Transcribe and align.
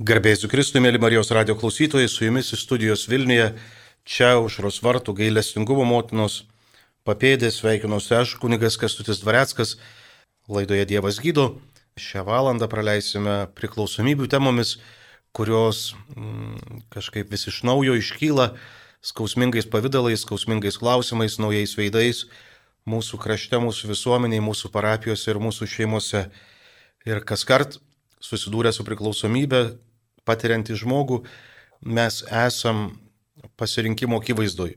Garbėsiu 0.00 0.48
Kristui, 0.48 0.80
mėly 0.80 0.96
Marijos 0.96 1.28
radio 1.36 1.52
klausytojai, 1.60 2.08
su 2.08 2.24
jumis 2.24 2.46
iš 2.56 2.62
studijos 2.64 3.02
Vilniuje, 3.04 3.50
čia 4.08 4.30
užros 4.40 4.78
vartų 4.80 5.12
gailestingumo 5.18 5.82
motinos 5.84 6.38
papėdė 7.04 7.50
sveikinuosi 7.52 8.14
aš, 8.16 8.32
kunigas 8.40 8.78
Kestutis 8.80 9.20
Dvareckas, 9.20 9.74
laidoje 10.48 10.86
Dievas 10.88 11.18
gydo. 11.20 11.58
Šią 12.00 12.24
valandą 12.24 12.64
praleisime 12.72 13.34
priklausomybių 13.58 14.30
temomis, 14.32 14.78
kurios 15.36 15.90
mm, 16.14 16.80
kažkaip 16.96 17.28
vis 17.28 17.44
iš 17.52 17.60
naujo 17.68 17.98
iškyla 18.00 18.54
skausmingais 19.04 19.68
pavydalais, 19.68 20.24
skausmingais 20.24 20.80
klausimais, 20.80 21.36
naujais 21.36 21.76
veidais 21.76 22.24
mūsų 22.88 23.20
krašte, 23.20 23.60
mūsų 23.60 23.92
visuomeniai, 23.92 24.40
mūsų 24.48 24.72
parapijose 24.72 25.28
ir 25.28 25.44
mūsų 25.44 25.68
šeimose. 25.76 26.24
Ir 27.04 27.20
kas 27.28 27.44
kart 27.44 27.76
susidūrę 28.24 28.72
su 28.72 28.88
priklausomybė, 28.88 29.64
patiriantį 30.30 30.78
žmogų, 30.84 31.24
mes 31.98 32.22
esam 32.46 32.86
pasirinkimo 33.60 34.22
akivaizdoj. 34.22 34.76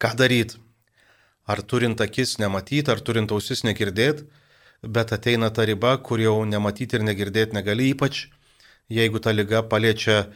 Ką 0.00 0.12
daryti? 0.16 0.58
Ar 1.46 1.62
turint 1.62 2.00
akis 2.02 2.38
nematyti, 2.42 2.90
ar 2.90 3.00
turint 3.00 3.30
ausis 3.30 3.62
negirdėti, 3.62 4.26
bet 4.82 5.12
ateina 5.14 5.50
ta 5.54 5.64
riba, 5.68 5.94
kur 6.02 6.20
jau 6.20 6.40
nematyti 6.44 6.98
ir 6.98 7.04
negirdėti 7.06 7.54
negali, 7.54 7.92
ypač 7.94 8.26
jeigu 8.92 9.22
ta 9.22 9.32
lyga 9.34 9.62
paliečia 9.66 10.26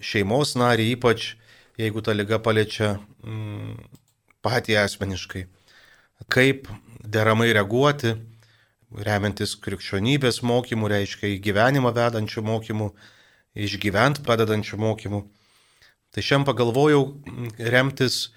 šeimos 0.00 0.54
narį, 0.60 0.92
ypač 0.96 1.34
jeigu 1.80 2.02
ta 2.04 2.12
lyga 2.12 2.38
paliečia 2.42 2.98
mm, 3.24 3.78
patį 4.44 4.78
asmeniškai. 4.84 5.46
Kaip 6.28 6.68
deramai 7.04 7.52
reaguoti, 7.54 8.16
remiantis 9.08 9.54
krikščionybės 9.62 10.42
mokymų, 10.46 10.90
reiškia 10.94 11.32
į 11.34 11.40
gyvenimą 11.44 11.92
vedančių 11.94 12.44
mokymų, 12.44 12.88
išgyventi 13.56 14.24
pradedančių 14.26 14.80
mokymų. 14.80 15.22
Tai 16.12 16.24
šiandien 16.24 16.48
pagalvojau 16.48 17.02
remtis 17.58 18.28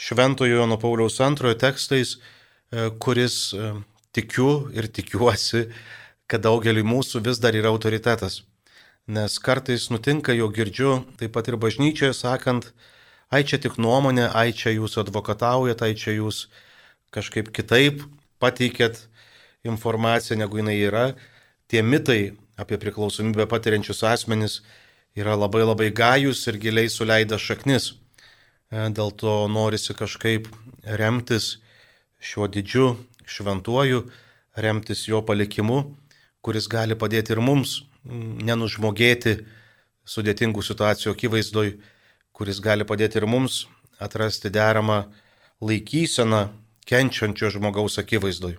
Šventojo 0.00 0.62
Jono 0.62 0.78
Pauliaus 0.80 1.20
antrojo 1.20 1.58
tekstais, 1.60 2.16
e, 2.16 2.88
kuris 2.98 3.52
e, 3.52 3.74
tikiu 4.16 4.70
ir 4.72 4.88
tikiuosi, 4.88 5.66
kad 6.30 6.46
daugeliu 6.46 6.86
mūsų 6.86 7.20
vis 7.26 7.40
dar 7.42 7.56
yra 7.58 7.68
autoritetas. 7.72 8.40
Nes 9.10 9.38
kartais 9.42 9.88
nutinka, 9.90 10.32
jo 10.32 10.48
girdžiu, 10.54 11.02
taip 11.20 11.34
pat 11.34 11.50
ir 11.50 11.58
bažnyčioje 11.60 12.14
sakant, 12.14 12.70
ai 13.28 13.42
čia 13.44 13.58
tik 13.60 13.76
nuomonė, 13.76 14.28
ai 14.32 14.54
čia 14.56 14.72
jūs 14.76 14.96
advokataujat, 15.02 15.82
ai 15.82 15.94
čia 15.98 16.14
jūs 16.16 16.46
kažkaip 17.14 17.50
kitaip 17.52 18.04
pateikėt 18.40 19.02
informaciją, 19.66 20.38
negu 20.40 20.60
jinai 20.62 20.78
yra. 20.80 21.04
Tie 21.68 21.82
mitai 21.82 22.36
apie 22.60 22.78
priklausomybę 22.80 23.46
patiriančius 23.50 24.04
asmenis 24.04 24.60
yra 25.16 25.34
labai 25.36 25.64
labai 25.64 25.90
gajus 25.90 26.46
ir 26.48 26.58
giliai 26.60 26.90
suleida 26.92 27.38
šaknis. 27.38 27.94
E, 28.70 28.88
dėl 28.94 29.10
to 29.16 29.48
norisi 29.48 29.96
kažkaip 29.96 30.48
remtis 30.84 31.56
šiuo 32.20 32.46
didžiu 32.52 32.94
šventuoju, 33.26 34.04
remtis 34.56 35.06
jo 35.08 35.22
palikimu, 35.26 35.80
kuris 36.44 36.68
gali 36.68 36.96
padėti 36.98 37.34
ir 37.34 37.40
mums 37.44 37.80
nenužmogėti 38.04 39.40
sudėtingų 40.08 40.62
situacijų 40.64 41.14
akivaizdoj, 41.14 41.74
kuris 42.32 42.60
gali 42.64 42.86
padėti 42.88 43.20
ir 43.20 43.28
mums 43.28 43.66
atrasti 44.00 44.50
deramą 44.50 45.04
laikyseną 45.60 46.48
kenčiančio 46.88 47.50
žmogaus 47.52 48.00
akivaizdoj. 48.00 48.56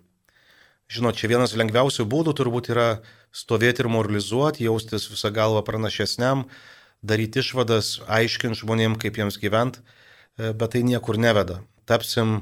Žinot, 0.91 1.15
čia 1.15 1.29
vienas 1.31 1.53
lengviausių 1.55 2.03
būdų 2.11 2.33
turbūt 2.35 2.67
yra 2.73 2.87
stovėti 3.31 3.85
ir 3.85 3.87
moralizuoti, 3.93 4.65
jaustis 4.67 5.05
visą 5.07 5.29
galvą 5.31 5.61
pranašesniam, 5.63 6.43
daryti 6.99 7.39
išvadas, 7.39 8.01
aiškinti 8.11 8.59
žmonėm, 8.59 8.97
kaip 8.99 9.15
jiems 9.21 9.39
gyventi, 9.39 9.79
e, 10.35 10.51
bet 10.51 10.75
tai 10.75 10.81
niekur 10.83 11.15
neveda. 11.15 11.61
Tapsim 11.87 12.41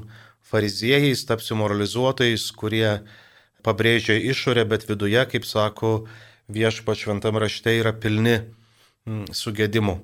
fariziejais, 0.50 1.22
tapsim 1.28 1.62
moralizuotojais, 1.62 2.48
kurie 2.58 3.04
pabrėžia 3.62 4.18
išorę, 4.18 4.66
bet 4.66 4.88
viduje, 4.88 5.22
kaip 5.30 5.46
sako 5.46 6.08
viešpa 6.50 6.98
šventam 6.98 7.38
rašte, 7.38 7.76
yra 7.78 7.94
pilni 7.94 8.40
sugėdimų. 9.06 10.00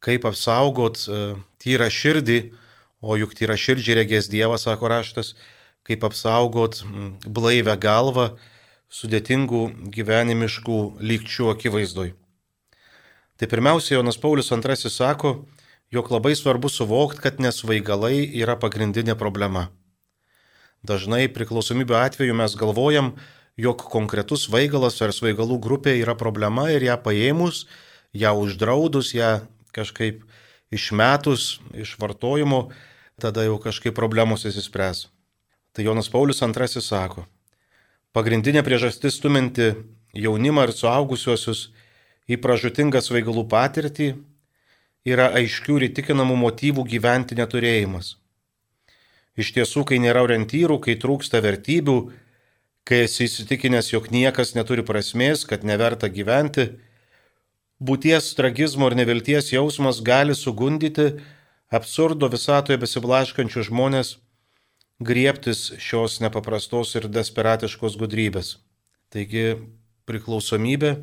Kaip 0.00 0.24
apsaugot 0.24 1.04
e, 1.04 1.36
tyrą 1.60 1.92
širdį, 1.92 2.40
o 3.04 3.20
juk 3.20 3.36
tyra 3.36 3.60
širdžiai 3.60 4.00
regės 4.00 4.32
Dievas, 4.32 4.64
sako 4.64 4.88
raštas, 4.88 5.34
kaip 5.88 6.04
apsaugot 6.04 6.82
blaivę 7.24 7.74
galvą 7.80 8.30
sudėtingų 8.92 9.62
gyvenimiškų 9.92 10.78
lygčių 11.00 11.50
akivaizdoj. 11.54 12.12
Tai 13.38 13.46
pirmiausia, 13.46 13.96
Jonas 13.96 14.18
Paulius 14.18 14.50
II 14.50 14.90
sako, 14.90 15.46
jog 15.94 16.10
labai 16.10 16.34
svarbu 16.36 16.68
suvokti, 16.68 17.22
kad 17.22 17.40
nesvaigalai 17.40 18.26
yra 18.40 18.56
pagrindinė 18.60 19.14
problema. 19.16 19.68
Dažnai 20.82 21.26
priklausomybė 21.32 21.96
atveju 21.98 22.34
mes 22.38 22.54
galvojam, 22.58 23.12
jog 23.58 23.82
konkretus 23.90 24.46
svaigalas 24.46 25.00
ar 25.02 25.12
svaigalų 25.14 25.58
grupė 25.62 25.96
yra 25.98 26.14
problema 26.18 26.68
ir 26.70 26.84
ją 26.86 26.96
paėmus, 27.02 27.66
ją 28.14 28.34
uždraudus, 28.38 29.12
ją 29.14 29.40
kažkaip 29.74 30.24
išmetus 30.74 31.58
iš 31.74 31.96
vartojimo, 31.98 32.68
tada 33.20 33.44
jau 33.46 33.58
kažkaip 33.62 33.96
problemos 33.96 34.46
įsispręs. 34.48 35.08
Tai 35.78 35.84
Jonas 35.84 36.08
Paulius 36.10 36.40
II 36.42 36.80
sako, 36.82 37.22
pagrindinė 38.10 38.64
priežastis 38.66 39.14
stuminti 39.20 39.68
jaunimą 40.10 40.64
ir 40.66 40.72
suaugusiuosius 40.74 41.60
į 42.26 42.40
pražutingą 42.42 42.98
svaigalų 42.98 43.44
patirtį 43.52 44.08
yra 45.06 45.28
aiškių 45.38 45.78
ir 45.78 45.86
įtikinamų 45.92 46.40
motyvų 46.42 46.82
gyventi 46.82 47.38
neturėjimas. 47.38 48.16
Iš 49.38 49.54
tiesų, 49.54 49.86
kai 49.86 50.02
nėra 50.02 50.26
orientyrų, 50.26 50.80
kai 50.82 50.98
trūksta 50.98 51.38
vertybių, 51.46 51.98
kai 52.82 53.04
esi 53.06 53.30
įsitikinęs, 53.30 53.94
jog 53.94 54.10
niekas 54.10 54.56
neturi 54.58 54.82
prasmės, 54.82 55.46
kad 55.46 55.62
neverta 55.62 56.10
gyventi, 56.10 56.72
būties 57.78 58.34
tragizmo 58.34 58.90
ir 58.90 58.98
nevilties 58.98 59.54
jausmas 59.54 60.02
gali 60.02 60.34
sugundyti 60.34 61.12
absurdo 61.70 62.26
visatoje 62.34 62.82
besiblaškančių 62.82 63.70
žmonės 63.70 64.18
griebtis 64.98 65.72
šios 65.78 66.18
nepaprastos 66.20 66.94
ir 66.98 67.06
desperatiškos 67.08 67.96
gudrybės. 68.00 68.56
Taigi 69.14 69.56
priklausomybė 70.08 70.96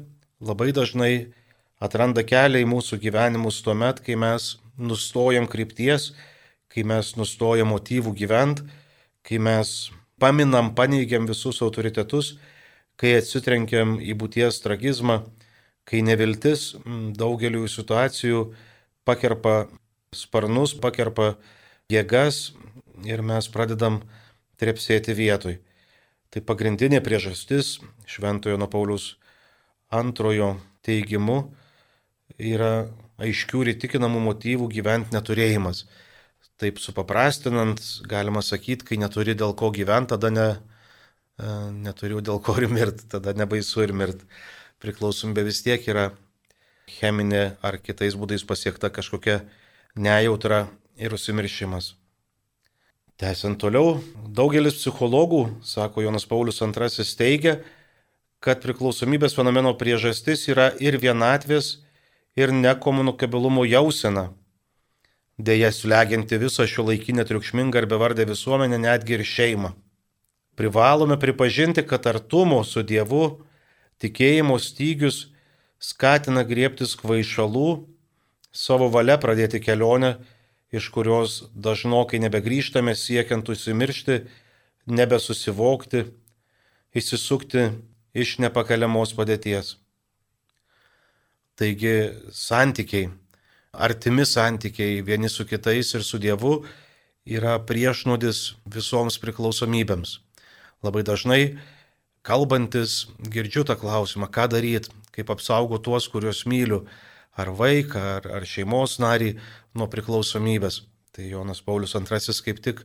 labai 0.43 0.71
dažnai 0.75 1.31
atranda 1.79 2.23
kelią 2.27 2.63
į 2.63 2.69
mūsų 2.69 2.99
gyvenimus 3.01 3.61
tuo 3.63 3.75
met, 3.77 4.01
kai 4.03 4.17
mes 4.19 4.55
nustojam 4.77 5.47
krypties, 5.47 6.11
kai 6.67 6.83
mes 6.83 7.13
nustojam 7.15 7.71
motyvų 7.71 8.11
gyventi, 8.19 8.65
kai 9.23 9.39
mes 9.39 9.89
paminam, 10.19 10.73
paneigiam 10.75 11.27
visus 11.27 11.61
autoritetus, 11.63 12.35
kai 12.99 13.15
atsitrenkiam 13.19 13.97
į 13.99 14.15
būties 14.19 14.59
tragizmą, 14.63 15.23
kai 15.87 16.01
neviltis 16.03 16.73
daugeliu 17.15 17.67
situacijų 17.71 18.49
pakerpa 19.07 19.65
sparnus, 20.15 20.73
pakerpa 20.75 21.35
jėgas, 21.91 22.55
ir 23.03 23.23
mes 23.25 23.49
pradedam 23.51 24.01
trepsėti 24.61 25.15
vietoj. 25.17 25.59
Tai 26.31 26.41
pagrindinė 26.43 27.01
priežastis 27.03 27.79
Šventojo 28.07 28.57
nuo 28.59 28.67
Paulius 28.71 29.15
antrojo 29.93 30.55
teigimu 30.85 31.37
yra 32.39 32.87
aiškių 33.21 33.63
ir 33.63 33.71
įtikinamų 33.75 34.21
motyvų 34.29 34.69
gyventi 34.73 35.15
neturėjimas. 35.15 35.85
Taip 36.59 36.79
supaprastinant, 36.79 37.81
galima 38.07 38.43
sakyti, 38.43 38.87
kai 38.87 38.99
neturi 38.99 39.35
dėl 39.35 39.55
ko 39.59 39.71
gyventi, 39.75 40.13
tada 40.13 40.31
ne, 40.31 40.47
e, 41.39 41.49
neturiu 41.83 42.21
dėl 42.23 42.39
ko 42.43 42.55
ir 42.61 42.69
mirti, 42.71 43.07
tada 43.11 43.33
nebaisu 43.35 43.83
ir 43.83 43.91
mirti. 43.91 44.27
Priklausomybė 44.83 45.43
vis 45.47 45.61
tiek 45.65 45.83
yra 45.91 46.09
cheminė 46.99 47.57
ar 47.65 47.79
kitais 47.83 48.15
būdais 48.15 48.45
pasiekta 48.47 48.91
kažkokia 48.93 49.41
nejautra 49.95 50.65
ir 50.95 51.15
užsimiršimas. 51.15 51.93
Tęsiant 53.15 53.55
toliau, 53.55 54.01
daugelis 54.27 54.75
psichologų, 54.75 55.45
sako 55.63 56.01
Jonas 56.03 56.25
Paulius 56.27 56.57
II, 56.59 57.05
teigia, 57.15 57.53
kad 58.43 58.59
priklausomybės 58.59 59.37
fenomeno 59.37 59.71
priežastis 59.79 60.43
yra 60.51 60.73
ir 60.83 60.97
vienatvės, 60.99 61.77
ir 62.35 62.51
nekomunikabilumo 62.51 63.63
jausena. 63.63 64.33
Deja, 65.39 65.71
slegianti 65.71 66.41
visą 66.43 66.67
šio 66.67 66.89
laikinę 66.89 67.23
triukšmingą 67.23 67.85
ir 67.85 67.87
bevardę 67.87 68.27
visuomenę, 68.27 68.81
netgi 68.83 69.15
ir 69.15 69.23
šeimą. 69.23 69.71
Privalome 70.59 71.15
pripažinti, 71.15 71.87
kad 71.87 72.03
artumo 72.11 72.65
su 72.67 72.83
Dievu, 72.83 73.45
tikėjimo 74.03 74.59
stygius 74.59 75.29
skatina 75.79 76.43
griebtis 76.43 76.99
kvaišalų, 76.99 77.85
savo 78.51 78.91
valia 78.91 79.15
pradėti 79.15 79.63
kelionę 79.63 80.17
iš 80.73 80.89
kurios 80.93 81.43
dažnokai 81.53 82.19
nebegrįžtame 82.23 82.95
siekiant 82.95 83.49
užsimiršti, 83.49 84.21
nebesusivokti, 84.85 86.05
išsisukti 86.95 87.69
iš 88.15 88.37
nepakeliamos 88.43 89.13
padėties. 89.17 89.75
Taigi 91.55 92.11
santykiai, 92.35 93.09
artimi 93.71 94.25
santykiai 94.27 94.99
vieni 95.05 95.29
su 95.31 95.45
kitais 95.47 95.93
ir 95.95 96.03
su 96.03 96.19
Dievu 96.19 96.57
yra 97.25 97.57
priešnodis 97.63 98.55
visoms 98.67 99.17
priklausomybėms. 99.23 100.19
Labai 100.83 101.01
dažnai 101.07 101.57
kalbantis 102.25 103.05
girdžiu 103.31 103.63
tą 103.65 103.77
klausimą, 103.79 104.27
ką 104.29 104.49
daryti, 104.51 104.91
kaip 105.15 105.31
apsaugoti 105.31 105.85
tuos, 105.87 106.09
kuriuos 106.11 106.43
myliu, 106.49 106.83
ar 107.35 107.51
vaiką, 107.51 108.01
ar, 108.17 108.27
ar 108.39 108.45
šeimos 108.47 108.97
narį 109.03 109.35
nuo 109.75 109.87
priklausomybės. 109.91 110.83
Tai 111.15 111.27
Jonas 111.29 111.61
Paulius 111.63 111.95
II 111.95 112.39
kaip 112.43 112.61
tik 112.63 112.83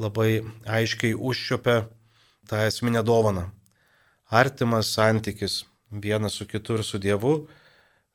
labai 0.00 0.42
aiškiai 0.66 1.14
užčiopia 1.14 1.86
tą 2.48 2.62
esminę 2.66 3.02
dovaną. 3.04 3.50
Artimas 4.30 4.92
santykis 4.92 5.64
vienas 5.90 6.32
su 6.32 6.46
kitu 6.46 6.78
ir 6.78 6.84
su 6.84 6.98
Dievu 6.98 7.46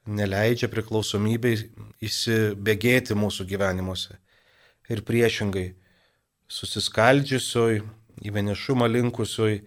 neleidžia 0.07 0.69
priklausomybei 0.71 1.57
įsibėgėti 2.01 3.17
mūsų 3.17 3.45
gyvenimuose 3.49 4.17
ir 4.89 5.03
priešingai 5.03 5.67
susiskaldžiusioj, 6.47 7.81
į 8.23 8.33
vienišumą 8.33 8.87
linkusioj, 8.89 9.59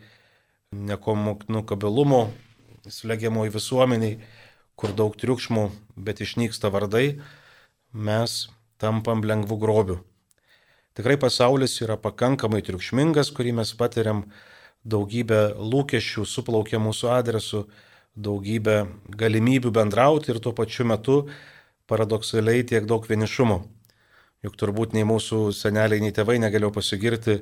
nekomunikabilumo 0.73 2.23
slegiamoj 2.89 3.53
visuomeniai, 3.53 4.17
kur 4.81 4.95
daug 4.97 5.17
triukšmų, 5.21 5.69
bet 6.01 6.23
išnyksta 6.25 6.71
vardai, 6.73 7.21
mes 7.93 8.47
tampam 8.81 9.21
lengvų 9.21 9.59
grobių. 9.61 9.99
Tikrai 10.97 11.19
pasaulis 11.21 11.77
yra 11.85 11.99
pakankamai 12.01 12.63
triukšmingas, 12.65 13.31
kurį 13.37 13.53
mes 13.61 13.75
patiriam, 13.77 14.25
daugybę 14.85 15.53
lūkesčių 15.61 16.25
suplaukia 16.25 16.81
mūsų 16.81 17.11
adresu, 17.13 17.67
daugybę 18.17 18.87
galimybių 19.21 19.71
bendrauti 19.77 20.33
ir 20.33 20.41
tuo 20.41 20.55
pačiu 20.57 20.89
metu 20.89 21.19
paradoksaliai 21.91 22.65
tiek 22.65 22.89
daug 22.89 23.05
vienišumo. 23.07 23.61
Juk 24.47 24.57
turbūt 24.57 24.97
nei 24.97 25.05
mūsų 25.05 25.51
seneliai, 25.53 26.01
nei 26.01 26.15
tėvai 26.17 26.39
negalėjo 26.41 26.73
pasigirti 26.73 27.41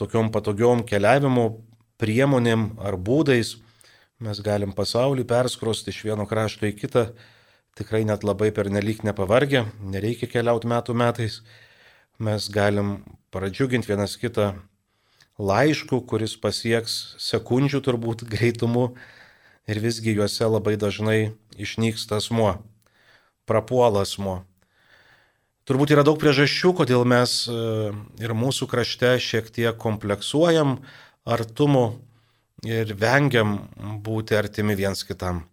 tokiom 0.00 0.32
patogiom 0.34 0.82
keliavimo 0.82 1.46
priemonėm 2.02 2.72
ar 2.82 2.96
būdais. 2.98 3.58
Mes 4.20 4.36
galim 4.44 4.74
pasaulį 4.76 5.24
perskrosti 5.24 5.94
iš 5.94 6.02
vieno 6.04 6.26
krašto 6.28 6.66
į 6.68 6.74
kitą, 6.76 7.06
tikrai 7.78 8.02
net 8.04 8.20
labai 8.20 8.50
pernelyg 8.52 9.00
nepavargę, 9.06 9.62
nereikia 9.80 10.28
keliauti 10.28 10.68
metų 10.68 10.92
metais. 10.92 11.38
Mes 12.20 12.50
galim 12.52 12.98
pradžiuginti 13.32 13.88
vienas 13.88 14.18
kitą 14.20 14.50
laišku, 15.40 16.02
kuris 16.04 16.34
pasieks 16.36 17.14
sekundžių 17.16 17.80
turbūt 17.86 18.26
greitumu 18.28 18.90
ir 19.64 19.80
visgi 19.80 20.12
juose 20.18 20.44
labai 20.44 20.76
dažnai 20.76 21.32
išnyksta 21.56 22.20
asmuo, 22.20 22.58
prapuola 23.48 24.04
asmuo. 24.04 24.42
Turbūt 25.64 25.94
yra 25.96 26.04
daug 26.04 26.20
priežasčių, 26.20 26.74
kodėl 26.76 27.08
mes 27.08 27.46
e, 27.48 27.56
ir 28.20 28.36
mūsų 28.36 28.68
krašte 28.68 29.14
šiek 29.22 29.48
tiek 29.48 29.80
kompleksuojam 29.80 30.76
artumu 31.24 32.02
ir 32.66 32.94
vengiam 32.98 33.56
būti 34.04 34.36
artimi 34.36 34.76
viens 34.78 35.04
kitam. 35.06 35.44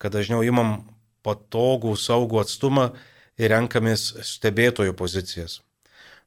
Kad 0.00 0.14
dažniau 0.16 0.42
imam 0.46 0.82
patogų, 1.26 1.96
saugų 1.96 2.40
atstumą 2.42 2.90
ir 3.40 3.52
renkamės 3.52 4.14
stebėtojų 4.26 4.94
pozicijas. 4.96 5.60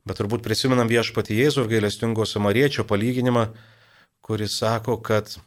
Bet 0.04 0.20
turbūt 0.20 0.44
prisimenam 0.44 0.90
viešpatį 0.92 1.40
Jėzų 1.40 1.64
ir 1.64 1.72
gailestingo 1.78 2.26
samariečio 2.28 2.84
palyginimą, 2.86 3.48
kuris 4.22 4.58
sako, 4.60 4.98
kad 5.00 5.38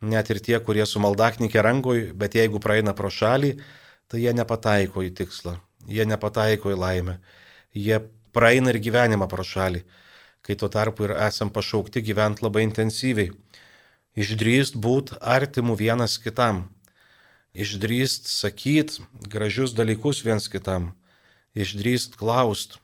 net 0.00 0.30
ir 0.30 0.38
tie, 0.40 0.58
kurie 0.62 0.86
su 0.86 1.02
maldaknikė 1.02 1.62
rangoj, 1.66 2.06
bet 2.14 2.38
jeigu 2.38 2.62
praeina 2.62 2.94
pro 2.94 3.10
šalį, 3.10 3.56
tai 4.08 4.22
jie 4.22 4.32
nepataiko 4.36 5.02
į 5.04 5.10
tikslą 5.18 5.58
jie 5.88 6.06
nepataiko 6.06 6.72
į 6.72 6.78
laimę, 6.78 7.16
jie 7.74 8.00
praeina 8.34 8.72
ir 8.72 8.80
gyvenimą 8.82 9.28
pro 9.30 9.44
šalį, 9.46 9.82
kai 10.44 10.56
tuo 10.56 10.70
tarpu 10.72 11.06
ir 11.06 11.16
esam 11.28 11.50
pašaukti 11.52 12.02
gyventi 12.04 12.44
labai 12.44 12.64
intensyviai. 12.66 13.32
Išdrįst 14.18 14.74
būt 14.74 15.12
artimų 15.22 15.76
vienas 15.78 16.16
kitam, 16.18 16.64
išdrįst 17.54 18.26
sakyt 18.26 18.98
gražius 19.30 19.70
dalykus 19.70 20.24
viens 20.26 20.48
kitam, 20.50 20.90
išdrįst 21.54 22.18
klaust, 22.18 22.80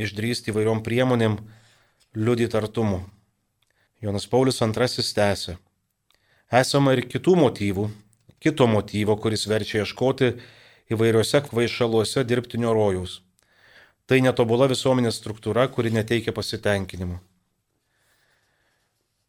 išdrįst 0.00 0.48
įvairiom 0.48 0.80
priemonėm 0.80 1.36
liudyti 2.16 2.56
artumu. 2.56 3.02
Jonas 4.00 4.24
Paulius 4.24 4.62
II 4.64 5.04
tęsė. 5.14 5.58
Esama 6.50 6.96
ir 6.96 7.04
kitų 7.04 7.36
motyvų, 7.36 7.90
kito 8.40 8.66
motyvo, 8.66 9.18
kuris 9.20 9.44
verčia 9.46 9.84
ieškoti 9.84 10.32
įvairiuose 10.90 11.44
kvaišaluose 11.44 12.24
dirbtinio 12.24 12.72
rojaus. 12.72 13.20
Tai 14.08 14.18
netobula 14.24 14.66
visuomenės 14.72 15.20
struktūra, 15.20 15.68
kuri 15.68 15.92
neteikia 15.92 16.32
pasitenkinimo. 16.32 17.20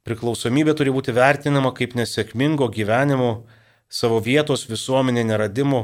Priklausomybė 0.08 0.74
turi 0.78 0.94
būti 0.94 1.14
vertinama 1.14 1.74
kaip 1.78 1.94
nesėkmingo 1.98 2.72
gyvenimo, 2.74 3.46
savo 3.90 4.18
vietos 4.24 4.66
visuomenė 4.70 5.28
neradimo, 5.30 5.82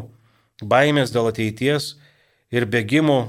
baimės 0.64 1.14
dėl 1.14 1.30
ateities 1.30 1.96
ir 2.50 2.66
bėgimo 2.66 3.20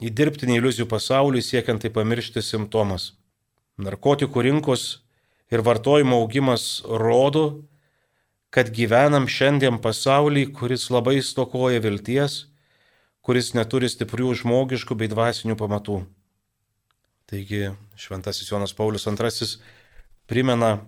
į 0.00 0.12
dirbtinį 0.16 0.56
iliuzijų 0.60 0.86
pasaulį 0.88 1.42
siekiant 1.44 1.82
tai 1.84 1.90
pamiršti 1.92 2.40
simptomas. 2.44 3.12
Narkotikų 3.80 4.46
rinkos 4.46 5.02
ir 5.52 5.64
vartojimo 5.66 6.22
augimas 6.22 6.80
rodo, 6.84 7.66
kad 8.50 8.70
gyvenam 8.74 9.28
šiandien 9.28 9.76
pasaulį, 9.82 10.46
kuris 10.56 10.88
labai 10.90 11.20
stokoja 11.22 11.82
vilties, 11.84 12.46
kuris 13.20 13.52
neturi 13.54 13.90
stiprių 13.92 14.32
žmogiškų 14.40 14.96
bei 14.96 15.10
dvasinių 15.12 15.58
pamatų. 15.60 16.00
Taigi 17.30 17.68
Šventasis 18.00 18.48
Jonas 18.50 18.72
Paulius 18.74 19.06
II 19.06 19.46
primena 20.30 20.78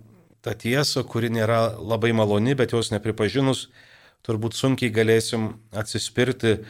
tą 0.43 0.55
tiesą, 0.55 1.03
kuri 1.07 1.31
nėra 1.33 1.75
labai 1.79 2.13
maloni, 2.15 2.55
bet 2.55 2.75
jos 2.75 2.91
nepripažinus, 2.93 3.67
turbūt 4.23 4.55
sunkiai 4.55 4.91
galėsim 4.93 5.53
atsispirti 5.75 6.61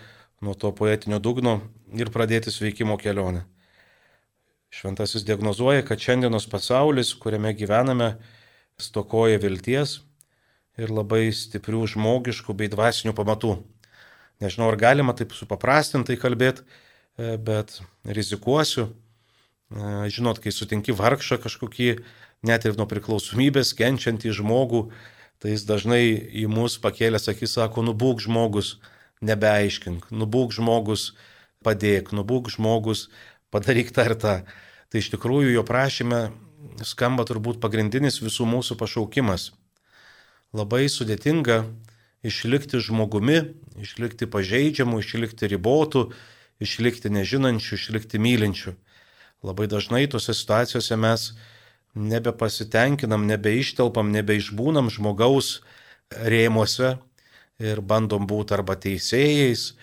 nuo 0.44 0.56
to 0.58 0.74
poetinio 0.76 1.22
dugno 1.22 1.60
ir 1.94 2.10
pradėti 2.14 2.52
sveikimo 2.54 2.98
kelionę. 3.02 3.46
Šventasis 4.74 5.26
diagnozuoja, 5.26 5.86
kad 5.86 6.02
šiandienos 6.02 6.50
pasaulis, 6.50 7.14
kuriame 7.14 7.54
gyvename, 7.54 8.16
stokoja 8.82 9.38
vilties, 9.38 10.00
ir 10.82 10.90
labai 10.90 11.28
stiprių 11.34 11.86
žmogiškų 11.94 12.56
bei 12.58 12.72
dvasinių 12.72 13.14
pamatų. 13.18 13.58
Nežinau, 14.42 14.72
ar 14.72 14.80
galima 14.82 15.14
taip 15.14 15.36
supaprastintai 15.38 16.18
kalbėti, 16.20 16.66
e, 17.18 17.38
bet 17.38 17.78
rizikuosiu. 18.04 18.90
E, 18.90 20.10
žinot, 20.10 20.42
kai 20.42 20.52
sutinki 20.52 20.96
vargšą 20.98 21.38
kažkokį, 21.44 21.92
net 22.44 22.68
ir 22.68 22.78
nuo 22.80 22.88
priklausomybės 22.90 23.74
kenčiantį 23.80 24.34
žmogų, 24.40 24.86
tai 25.40 25.56
jis 25.56 25.66
dažnai 25.68 26.04
į 26.44 26.46
mus 26.52 26.78
pakėlęs 26.84 27.30
akis 27.32 27.56
sako, 27.58 27.84
nubūk 27.88 28.24
žmogus, 28.24 28.78
nebeaiškink, 29.24 30.12
nubūk 30.12 30.56
žmogus, 30.56 31.14
padėk, 31.64 32.12
nubūk 32.16 32.52
žmogus, 32.54 33.08
padaryk 33.52 33.92
tą 33.96 34.08
ir 34.12 34.16
tą. 34.20 34.38
Tai 34.92 35.02
iš 35.02 35.10
tikrųjų 35.16 35.56
jo 35.56 35.64
prašyme 35.68 36.24
skamba 36.86 37.26
turbūt 37.28 37.60
pagrindinis 37.64 38.22
visų 38.24 38.48
mūsų 38.48 38.78
pašaukimas 38.80 39.52
labai 40.54 40.86
sudėtinga 40.90 41.64
išlikti 42.24 42.80
žmogumi, 42.80 43.40
išlikti 43.82 44.30
pažeidžiamu, 44.30 45.02
išlikti 45.02 45.50
ribotu, 45.52 46.12
išlikti 46.64 47.12
nežinančiu, 47.12 47.76
išlikti 47.76 48.22
mylinčiu. 48.22 48.78
Labai 49.44 49.68
dažnai 49.68 50.06
tose 50.08 50.32
situacijose 50.38 50.96
mes 50.96 51.34
nebepasitenkinam, 51.94 53.26
nebeištelpam, 53.30 54.12
nebeišbūnam 54.16 54.90
žmogaus 54.94 55.62
rėmuose 56.14 56.96
ir 57.62 57.82
bandom 57.82 58.26
būti 58.30 58.56
arba 58.58 58.76
teisėjais, 58.76 59.74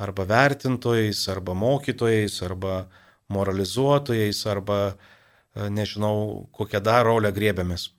arba 0.00 0.26
vertintojais, 0.26 1.22
arba 1.30 1.54
mokytojais, 1.54 2.40
arba 2.46 2.88
moralizuotojais, 3.30 4.42
arba 4.50 4.80
nežinau, 5.54 6.48
kokią 6.56 6.82
dar 6.82 7.06
rolę 7.06 7.30
grėbėmės. 7.34 7.90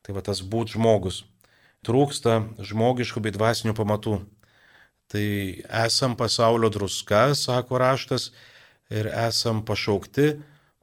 Tai 0.00 0.16
va 0.16 0.22
tas 0.24 0.40
būt 0.40 0.76
žmogus 0.76 1.24
trūksta 1.86 2.44
žmogiškų 2.60 3.22
bei 3.24 3.34
dvasinių 3.34 3.74
pamatų. 3.76 4.20
Tai 5.10 5.26
esam 5.82 6.14
pasaulio 6.16 6.70
druska, 6.70 7.32
sako 7.34 7.80
raštas, 7.82 8.30
ir 8.90 9.08
esam 9.10 9.64
pašaukti 9.66 10.36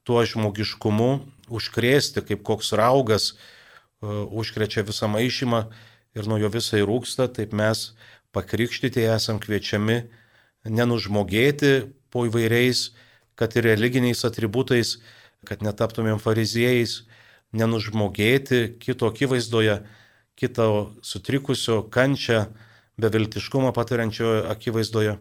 tuo 0.04 0.24
žmogiškumu 0.24 1.10
užkrėsti, 1.50 2.24
kaip 2.26 2.44
koks 2.46 2.72
raugas 2.78 3.32
uh, 3.34 4.24
užkrečia 4.28 4.84
visą 4.86 5.10
maišymą 5.10 5.64
ir 6.16 6.28
nuo 6.30 6.38
jo 6.40 6.50
visai 6.52 6.82
rūksta, 6.86 7.28
taip 7.32 7.54
mes 7.56 7.92
pakrikštyti 8.36 9.04
esam 9.08 9.40
kviečiami 9.42 10.02
nenužmogėti 10.68 11.88
po 12.12 12.26
įvairiais, 12.28 12.90
kad 13.38 13.54
ir 13.56 13.68
religiniais 13.70 14.24
atributais, 14.26 14.98
kad 15.46 15.62
netaptumėm 15.62 16.18
fariziejais, 16.20 17.04
nenužmogėti 17.54 18.78
kito 18.82 19.08
akivaizdoje, 19.08 19.80
kito 20.38 20.68
sutrikusio 21.02 21.82
kančią 21.90 22.48
beviltiškumą 22.98 23.72
patiriančioje 23.76 24.44
akivaizdoje, 24.50 25.16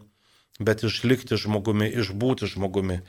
bet 0.60 0.84
išlikti 0.84 1.38
žmogumi, 1.38 1.90
išbūti 2.02 2.50
žmogumi. 2.50 3.02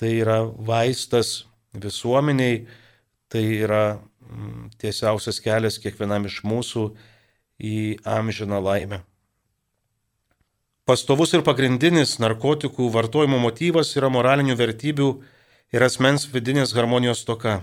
Tai 0.00 0.10
yra 0.10 0.40
vaistas 0.42 1.42
visuomeniai, 1.72 2.66
tai 3.32 3.44
yra 3.64 3.84
mm, 3.96 4.72
tiesiausias 4.78 5.40
kelias 5.40 5.78
kiekvienam 5.80 6.26
iš 6.28 6.42
mūsų 6.44 6.90
į 7.62 7.76
amžiną 8.04 8.60
laimę. 8.62 9.02
Pastovus 10.84 11.30
ir 11.36 11.44
pagrindinis 11.46 12.16
narkotikų 12.18 12.88
vartojimo 12.90 13.38
motyvas 13.38 13.94
yra 13.96 14.10
moralinių 14.10 14.56
vertybių 14.58 15.12
ir 15.72 15.84
asmens 15.86 16.26
vidinės 16.32 16.74
harmonijos 16.74 17.22
toka. 17.24 17.60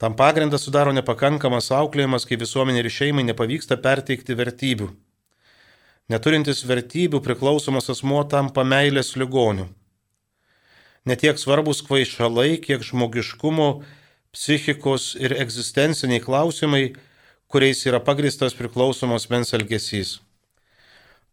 Tam 0.00 0.16
pagrindą 0.18 0.58
sudaro 0.58 0.90
nepakankamas 0.96 1.68
auklėjimas, 1.76 2.24
kai 2.26 2.40
visuomenė 2.40 2.80
ir 2.82 2.88
šeimai 2.90 3.22
nepavyksta 3.28 3.76
perteikti 3.78 4.34
vertybių. 4.34 4.88
Neturintis 6.10 6.64
vertybių 6.66 7.20
priklausomas 7.22 7.92
asmuo 7.92 8.24
tampa 8.26 8.64
meilės 8.66 9.12
ligoniu. 9.14 9.68
Netiek 11.04 11.38
svarbus 11.38 11.82
kvaišalai, 11.82 12.60
kiek 12.62 12.84
žmogiškumo, 12.86 13.82
psichikos 14.30 15.16
ir 15.18 15.34
egzistenciniai 15.34 16.22
klausimai, 16.22 16.92
kuriais 17.50 17.82
yra 17.90 17.98
pagristas 17.98 18.54
priklausomos 18.54 19.26
mens 19.32 19.50
elgesys. 19.56 20.20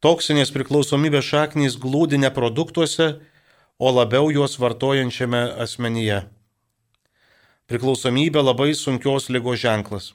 Toksinės 0.01 0.49
priklausomybės 0.55 1.27
šaknys 1.27 1.77
glūdi 1.77 2.17
ne 2.17 2.31
produktuose, 2.33 3.19
o 3.79 3.93
labiau 3.93 4.31
juos 4.33 4.57
vartojančiame 4.59 5.45
asmenyje. 5.63 6.23
Priklausomybė 7.69 8.41
labai 8.41 8.73
sunkios 8.73 9.29
lygos 9.29 9.61
ženklas. 9.61 10.11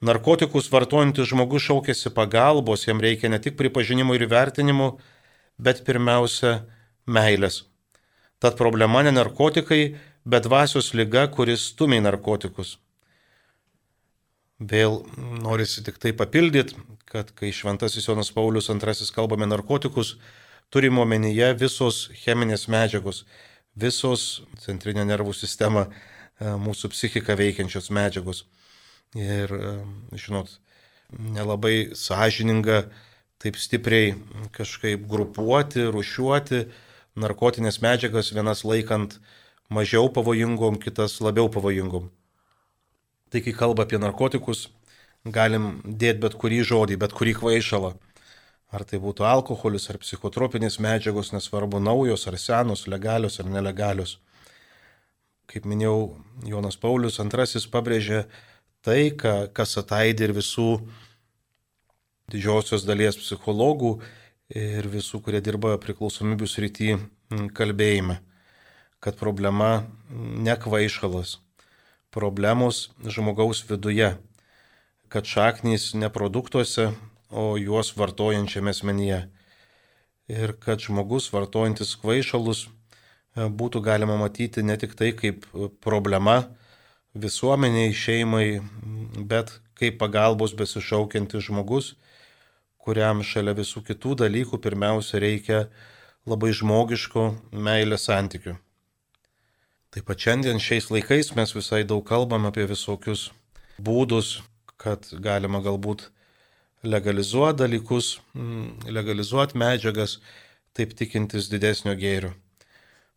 Narkotikus 0.00 0.72
vartojantis 0.72 1.28
žmogus 1.28 1.68
šaukėsi 1.68 2.10
pagalbos, 2.16 2.88
jam 2.88 2.98
reikia 3.00 3.28
ne 3.28 3.38
tik 3.44 3.60
pripažinimo 3.60 4.16
ir 4.16 4.26
vertinimo, 4.32 4.94
bet 5.60 5.84
pirmiausia 5.84 6.62
meilės. 7.06 7.66
Tad 8.38 8.56
problema 8.56 9.02
ne 9.02 9.12
narkotikai, 9.16 9.96
bet 10.24 10.44
dvasios 10.44 10.92
lyga, 10.94 11.26
kuris 11.32 11.70
stumia 11.72 12.02
narkotikus. 12.04 12.76
Vėl 14.60 15.02
norisi 15.44 15.84
tik 15.84 16.00
tai 16.00 16.12
papildyti, 16.16 16.76
kad 17.08 17.30
kai 17.36 17.52
Šventasis 17.52 18.08
Jonas 18.08 18.32
Paulius 18.32 18.68
II 18.72 19.08
kalbame 19.14 19.48
narkotikus, 19.48 20.16
turime 20.72 21.00
omenyje 21.04 21.52
visos 21.60 22.06
cheminės 22.24 22.66
medžiagos, 22.72 23.24
visos 23.76 24.42
centrinė 24.64 25.04
nervų 25.04 25.34
sistema, 25.36 25.86
e, 26.40 26.56
mūsų 26.56 26.90
psichika 26.92 27.36
veikiančios 27.36 27.90
medžiagos 27.92 28.44
ir, 29.16 29.52
žinot, 30.12 30.50
nelabai 31.12 31.92
sąžininga 31.94 32.86
taip 33.38 33.56
stipriai 33.60 34.16
kažkaip 34.56 35.06
grupuoti, 35.08 35.84
rušiuoti 35.92 36.64
narkotinės 37.16 37.80
medžiagas, 37.82 38.32
vienas 38.36 38.62
laikant 38.64 39.18
mažiau 39.72 40.10
pavojingom, 40.12 40.78
kitas 40.80 41.18
labiau 41.24 41.48
pavojingom. 41.52 42.10
Tai 43.32 43.42
kai 43.42 43.54
kalba 43.56 43.86
apie 43.86 43.98
narkotikus, 43.98 44.68
galim 45.24 45.80
dėti 45.84 46.22
bet 46.22 46.36
kurį 46.38 46.60
žodį, 46.70 46.98
bet 47.00 47.16
kurį 47.16 47.34
kvaišalą. 47.40 47.96
Ar 48.74 48.82
tai 48.84 48.98
būtų 49.02 49.24
alkoholis, 49.26 49.88
ar 49.90 49.98
psichotropinės 50.02 50.78
medžiagos, 50.82 51.32
nesvarbu 51.32 51.80
naujos, 51.80 52.26
ar 52.26 52.36
senos, 52.38 52.86
legalios, 52.90 53.38
ar 53.40 53.50
nelegalios. 53.50 54.18
Kaip 55.46 55.66
minėjau, 55.70 56.16
Jonas 56.44 56.76
Paulius 56.76 57.20
II 57.22 57.70
pabrėžė 57.70 58.24
tai, 58.82 59.12
kas 59.14 59.76
ataidė 59.78 60.28
ir 60.28 60.34
visų 60.34 60.70
didžiosios 62.30 62.82
dalies 62.86 63.18
psichologų 63.20 64.00
ir 64.52 64.86
visų, 64.90 65.20
kurie 65.24 65.40
dirba 65.42 65.74
priklausomybių 65.82 66.48
srity 66.48 66.94
kalbėjime, 67.56 68.20
kad 69.02 69.18
problema 69.18 69.86
ne 70.10 70.54
kvaišalas, 70.56 71.38
problemos 72.14 72.90
žmogaus 73.02 73.64
viduje, 73.68 74.14
kad 75.08 75.26
šaknys 75.26 75.94
ne 75.94 76.10
produktuose, 76.10 76.92
o 77.30 77.56
juos 77.58 77.90
vartojančiame 77.98 78.70
asmenyje. 78.70 79.24
Ir 80.30 80.52
kad 80.62 80.82
žmogus 80.82 81.28
vartojantis 81.34 81.96
kvaišalus 81.98 82.66
būtų 83.36 83.82
galima 83.82 84.16
matyti 84.18 84.62
ne 84.62 84.76
tik 84.78 84.94
tai 84.98 85.12
kaip 85.14 85.44
problema, 85.82 86.46
visuomeniai, 87.14 87.92
šeimai, 87.94 88.60
bet 89.28 89.52
kaip 89.78 89.98
pagalbos 90.00 90.54
besišaukiantis 90.56 91.46
žmogus, 91.48 91.94
kuriam 92.86 93.24
šalia 93.26 93.56
visų 93.58 93.82
kitų 93.88 94.14
dalykų 94.22 94.60
pirmiausia 94.62 95.18
reikia 95.22 95.64
labai 96.26 96.52
žmogiško 96.54 97.26
meilės 97.66 98.06
santykių. 98.06 98.54
Taip 99.90 100.06
pat 100.06 100.22
šiandien 100.22 100.60
šiais 100.62 100.90
laikais 100.92 101.32
mes 101.34 101.54
visai 101.56 101.82
daug 101.88 102.04
kalbam 102.06 102.46
apie 102.46 102.66
visokius 102.70 103.30
būdus, 103.82 104.36
kad 104.78 105.08
galima 105.24 105.62
galbūt 105.64 106.10
legalizuoti 106.86 107.62
dalykus, 107.62 108.18
mm, 108.36 108.90
legalizuoti 108.92 109.58
medžiagas, 109.58 110.18
taip 110.76 110.92
tikintis 110.94 111.48
didesnio 111.50 111.94
gėrio. 111.98 112.34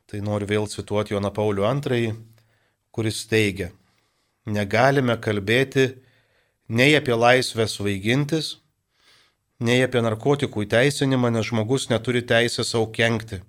Tai 0.10 0.22
noriu 0.26 0.48
vėl 0.50 0.66
cituoti 0.72 1.14
Joną 1.14 1.30
Paulių 1.36 1.68
II, 1.68 2.16
kuris 2.96 3.26
teigia, 3.30 3.70
negalime 4.46 5.18
kalbėti 5.22 5.92
nei 6.70 6.96
apie 6.98 7.14
laisvę 7.14 7.68
svaigintis, 7.68 8.56
nei 9.60 9.84
apie 9.84 10.02
narkotikų 10.06 10.66
įteisinimą, 10.66 11.32
nes 11.36 11.50
žmogus 11.50 11.90
neturi 11.92 12.22
teisę 12.26 12.66
savo 12.68 12.88
kenkti. 12.96 13.42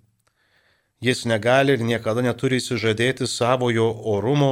Jis 1.00 1.24
negali 1.24 1.76
ir 1.76 1.84
niekada 1.86 2.24
neturi 2.26 2.60
įsižadėti 2.60 3.28
savojo 3.30 3.86
orumo, 4.14 4.50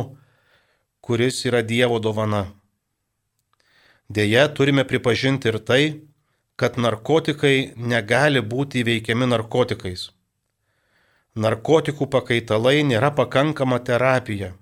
kuris 1.04 1.42
yra 1.50 1.62
Dievo 1.62 1.98
dovana. 2.00 2.46
Deja, 4.08 4.46
turime 4.48 4.86
pripažinti 4.88 5.50
ir 5.52 5.58
tai, 5.58 5.82
kad 6.56 6.78
narkotikai 6.80 7.74
negali 7.76 8.40
būti 8.40 8.80
įveikiami 8.82 9.28
narkotikais. 9.28 10.08
Narkotikų 11.36 12.08
pakaitalai 12.10 12.80
nėra 12.88 13.12
pakankama 13.14 13.78
terapija 13.84 14.54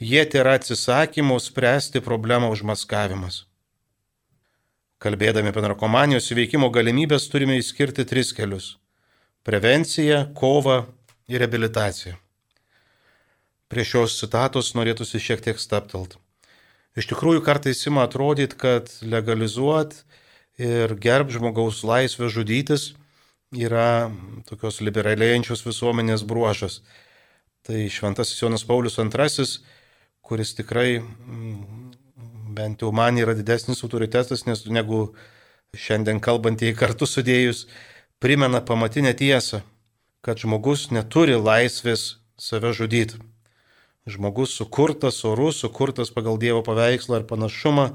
jie 0.00 0.24
tai 0.24 0.40
yra 0.40 0.54
atsisakymo 0.56 1.36
spręsti 1.38 2.00
problemą 2.00 2.48
užmaskavimas. 2.48 3.49
Kalbėdami 5.00 5.48
apie 5.48 5.62
narkomanijos 5.64 6.26
įveikimo 6.34 6.66
galimybės 6.68 7.30
turime 7.32 7.54
įskirti 7.56 8.04
tris 8.04 8.34
kelius- 8.36 8.74
prevenciją, 9.48 10.34
kovą 10.36 10.82
ir 11.26 11.40
reabilitaciją. 11.40 12.18
Prie 13.72 13.84
šios 13.84 14.18
citatos 14.20 14.74
norėtųsi 14.76 15.16
šiek 15.16 15.40
tiek 15.40 15.56
staptelt. 15.56 16.18
Iš 16.98 17.08
tikrųjų, 17.14 17.40
kartais 17.40 17.80
ima 17.86 18.04
atrodyti, 18.04 18.58
kad 18.58 18.92
legalizuot 19.00 19.94
ir 20.58 20.94
gerb 20.96 21.30
žmogaus 21.30 21.80
laisvę 21.80 22.28
žudytis 22.28 22.92
yra 23.56 24.12
tokios 24.50 24.82
liberalėjančios 24.84 25.64
visuomenės 25.64 26.26
bruožas. 26.28 26.82
Tai 27.64 27.88
Šventasis 27.88 28.42
Jonas 28.42 28.64
Paulius 28.64 28.98
II 28.98 29.64
kuris 30.30 30.52
tikrai 30.54 31.00
bent 32.60 32.82
jau 32.84 32.92
man 32.92 33.16
yra 33.16 33.34
didesnis 33.36 33.80
autoritetas 33.86 34.44
nes, 34.44 34.66
negu 34.68 35.00
šiandien 35.76 36.20
kalbantieji 36.20 36.76
kartu 36.76 37.08
sudėjus, 37.08 37.64
primena 38.20 38.60
pamatinę 38.60 39.14
tiesą, 39.16 39.62
kad 40.24 40.40
žmogus 40.42 40.90
neturi 40.92 41.38
laisvės 41.40 42.20
save 42.36 42.74
žudyti. 42.76 43.20
Žmogus 44.10 44.52
sukurtas 44.58 45.22
orus, 45.28 45.60
sukurtas 45.62 46.12
pagal 46.12 46.40
Dievo 46.40 46.60
paveikslą 46.66 47.20
ir 47.20 47.28
panašumą, 47.30 47.90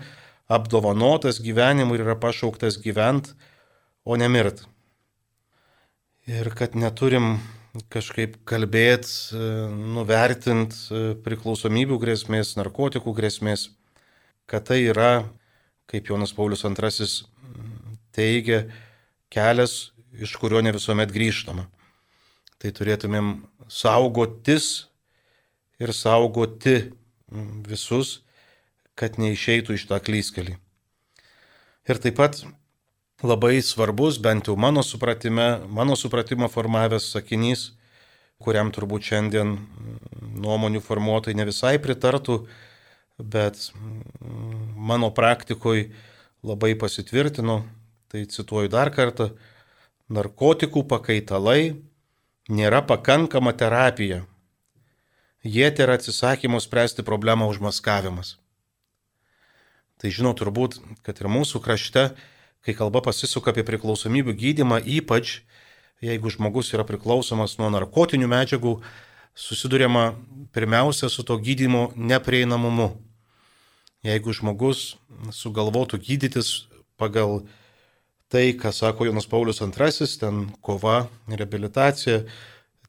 apdovanotas 0.50 1.42
gyvenimu 1.42 1.98
ir 1.98 2.06
yra 2.06 2.16
pašauktas 2.22 2.80
gyvent, 2.82 3.34
o 4.06 4.18
nemirt. 4.18 4.64
Ir 6.30 6.50
kad 6.58 6.78
neturim 6.78 7.36
kažkaip 7.94 8.38
kalbėti, 8.50 9.36
nuvertinti 9.98 11.18
priklausomybių 11.26 11.98
grėsmės, 12.02 12.56
narkotikų 12.58 13.14
grėsmės, 13.18 13.68
kad 14.50 14.68
tai 14.68 14.82
yra, 14.88 15.26
kaip 15.90 16.10
Jonas 16.10 16.34
Paulius 16.36 16.66
II 16.66 17.08
teigia, 18.16 18.66
kelias, 19.30 19.92
iš 20.16 20.36
kurio 20.40 20.62
ne 20.64 20.72
visuomet 20.76 21.12
grįžtama. 21.12 21.68
Tai 22.62 22.72
turėtumėm 22.72 23.34
saugotis 23.68 24.88
ir 25.82 25.92
saugoti 25.94 26.78
visus, 27.68 28.22
kad 28.96 29.20
neišeitų 29.20 29.76
iš 29.76 29.90
tą 29.90 30.00
klyskelį. 30.00 30.56
Ir 31.86 32.00
taip 32.02 32.16
pat 32.18 32.40
labai 33.26 33.60
svarbus, 33.62 34.18
bent 34.22 34.48
jau 34.48 34.56
mano 34.56 34.84
supratime, 34.84 35.66
mano 35.68 35.98
supratimo 36.00 36.48
formavęs 36.52 37.12
sakinys, 37.14 37.74
kuriam 38.42 38.72
turbūt 38.74 39.12
šiandien 39.12 39.58
nuomonių 40.42 40.82
formuotojai 40.84 41.38
ne 41.38 41.46
visai 41.48 41.76
pritartų, 41.82 42.46
bet 43.18 43.72
mano 44.76 45.12
praktikoje 45.14 45.92
labai 46.44 46.76
pasitvirtino, 46.78 47.64
tai 48.08 48.26
cituoju 48.30 48.70
dar 48.70 48.92
kartą, 48.94 49.32
narkotikų 50.10 50.86
pakaitalai 50.88 51.76
nėra 52.50 52.84
pakankama 52.86 53.56
terapija. 53.58 54.24
Jie 55.46 55.70
tai 55.72 55.86
yra 55.86 55.98
atsisakymo 55.98 56.60
spręsti 56.62 57.06
problemą 57.06 57.50
užmaskavimas. 57.50 58.38
Tai 60.02 60.12
žinau 60.12 60.34
turbūt, 60.38 60.80
kad 61.06 61.22
ir 61.22 61.30
mūsų 61.32 61.62
krašte, 61.64 62.10
kai 62.66 62.74
kalba 62.78 63.02
pasisuka 63.06 63.54
apie 63.54 63.64
priklausomybių 63.66 64.34
gydimą, 64.36 64.82
ypač 64.82 65.40
jeigu 66.04 66.30
žmogus 66.34 66.74
yra 66.76 66.86
priklausomas 66.86 67.58
nuo 67.60 67.70
narkotinių 67.74 68.28
medžiagų, 68.30 68.80
susidurima 69.36 70.16
pirmiausia 70.56 71.10
su 71.10 71.24
to 71.24 71.38
gydimo 71.40 71.92
neprieinamumu. 71.96 73.05
Jeigu 74.06 74.36
žmogus 74.38 74.96
sugalvotų 75.34 75.98
gydytis 75.98 76.68
pagal 77.00 77.40
tai, 78.30 78.52
ką 78.54 78.70
sako 78.70 79.08
Jonas 79.08 79.26
Paulius 79.26 79.62
II, 79.64 80.08
ten 80.22 80.44
kova, 80.62 81.08
reabilitacija, 81.26 82.20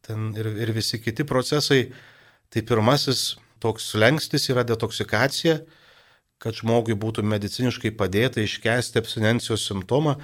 ten 0.04 0.32
ir, 0.37 0.50
ir 0.61 0.73
visi 0.76 1.00
kiti 1.00 1.25
procesai, 1.25 1.87
tai 2.52 2.62
pirmasis 2.62 3.38
toks 3.64 3.94
lengstis 3.96 4.50
yra 4.52 4.64
detoksikacija, 4.68 5.61
kad 6.42 6.56
žmogui 6.56 6.96
būtų 7.00 7.25
mediciniškai 7.25 7.94
padėta 7.96 8.42
iškesti 8.44 9.00
abstinencijos 9.00 9.64
simptomą, 9.70 10.18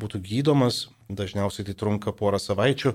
būtų 0.00 0.22
gydomas, 0.24 0.86
dažniausiai 1.12 1.66
tai 1.68 1.76
trunka 1.76 2.14
porą 2.16 2.40
savaičių, 2.40 2.94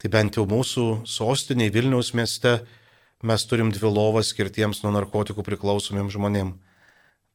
tai 0.00 0.12
bent 0.12 0.36
jau 0.36 0.44
mūsų 0.48 1.06
sostiniai 1.08 1.72
Vilniaus 1.72 2.12
mieste 2.16 2.58
mes 3.26 3.44
turim 3.46 3.70
dvi 3.72 3.90
lovas 3.90 4.32
skirtiems 4.32 4.82
nuo 4.84 4.92
narkotikų 4.94 5.44
priklausomiem 5.46 6.10
žmonėm. 6.12 6.54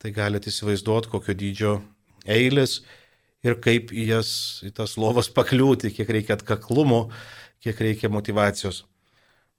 Tai 0.02 0.12
galite 0.16 0.52
įsivaizduoti, 0.52 1.12
kokio 1.12 1.36
dydžio 1.38 1.74
eilės 2.26 2.82
ir 3.46 3.60
kaip 3.62 3.94
į 3.94 4.10
jas, 4.10 4.30
į 4.66 4.74
tas 4.76 4.98
lovas 4.98 5.30
pakliūti, 5.32 5.94
kiek 5.94 6.10
reikia 6.10 6.36
atkaklumo, 6.40 7.10
kiek 7.64 7.80
reikia 7.82 8.10
motivacijos. 8.12 8.84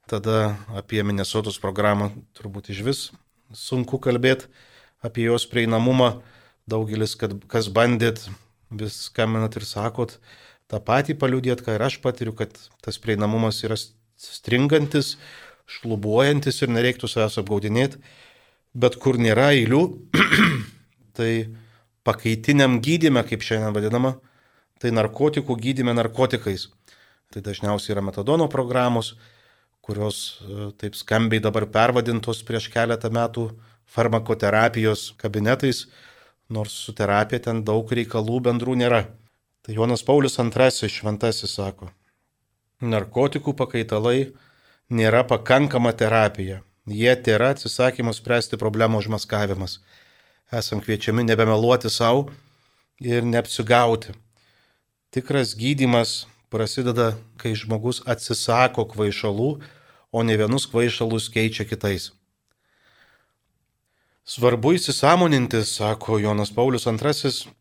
Tada 0.07 0.55
apie 0.75 1.01
Minnesotos 1.03 1.59
programą 1.59 2.11
turbūt 2.37 2.69
iš 2.71 2.83
vis 2.85 3.01
sunku 3.55 3.99
kalbėti, 3.99 4.47
apie 5.03 5.27
jos 5.27 5.47
prieinamumą. 5.49 6.17
Daugelis, 6.67 7.13
kad, 7.15 7.31
kas 7.47 7.69
bandėt, 7.71 8.25
vis 8.75 9.07
skambinat 9.07 9.55
ir 9.55 9.63
sakot, 9.63 10.17
tą 10.67 10.79
patį 10.83 11.15
paliūdėt, 11.19 11.63
ką 11.63 11.77
ir 11.77 11.85
aš 11.87 12.01
patiriu, 12.03 12.33
kad 12.35 12.51
tas 12.83 12.99
prieinamumas 12.99 13.61
yra 13.63 13.77
stringantis, 14.19 15.15
šlubuojantis 15.67 16.61
ir 16.63 16.71
nereiktų 16.71 17.09
savęs 17.11 17.37
apgaudinėti, 17.41 17.99
bet 18.77 18.97
kur 19.01 19.19
nėra 19.19 19.51
eilių, 19.55 19.81
tai 21.17 21.31
pakaitiniam 22.07 22.79
gydime, 22.83 23.23
kaip 23.27 23.43
šiandien 23.43 23.75
vadinama, 23.75 24.15
tai 24.81 24.93
narkotikų 24.95 25.57
gydime 25.59 25.95
narkotikais. 25.97 26.69
Tai 27.33 27.43
dažniausiai 27.43 27.97
yra 27.97 28.03
metadono 28.05 28.47
programos, 28.47 29.17
kurios 29.83 30.39
e, 30.39 30.69
taip 30.79 30.95
skambiai 30.95 31.43
dabar 31.43 31.65
pervadintos 31.71 32.39
prieš 32.47 32.69
keletą 32.71 33.11
metų 33.11 33.49
farmakoterapijos 33.91 35.09
kabinetais, 35.19 35.85
nors 36.51 36.75
su 36.85 36.95
terapija 36.95 37.43
ten 37.49 37.63
daug 37.67 37.91
reikalų 37.91 38.39
bendrų 38.47 38.77
nėra. 38.79 39.03
Tai 39.67 39.75
Jonas 39.75 40.05
Paulius 40.07 40.39
II 40.39 40.91
šventasis 40.91 41.57
sako, 41.59 41.89
narkotikų 42.79 43.51
pakaitalai 43.59 44.29
nėra 44.89 45.23
pakankama 45.27 45.91
terapija. 45.91 46.61
Jie 46.87 47.11
yra 47.27 47.51
atsisakymas 47.51 48.21
spręsti 48.21 48.59
problemų 48.59 49.01
užmaskavimas. 49.03 49.79
Esam 50.51 50.79
kviečiami 50.79 51.25
nebemeluoti 51.27 51.89
savo 51.91 52.29
ir 53.03 53.25
neapsigauti. 53.27 54.15
Tikras 55.11 55.55
gydimas 55.59 56.25
prasideda, 56.49 57.17
kai 57.35 57.55
žmogus 57.55 57.99
atsisako 58.07 58.85
kvaišalų, 58.93 59.49
o 60.11 60.23
ne 60.23 60.37
vienus 60.39 60.67
kvaišalus 60.71 61.27
keičia 61.33 61.67
kitais. 61.67 62.13
Svarbu 64.27 64.73
įsisamoninti, 64.75 65.63
sako 65.63 66.19
Jonas 66.19 66.51
Paulius 66.51 66.87
II, 66.87 67.51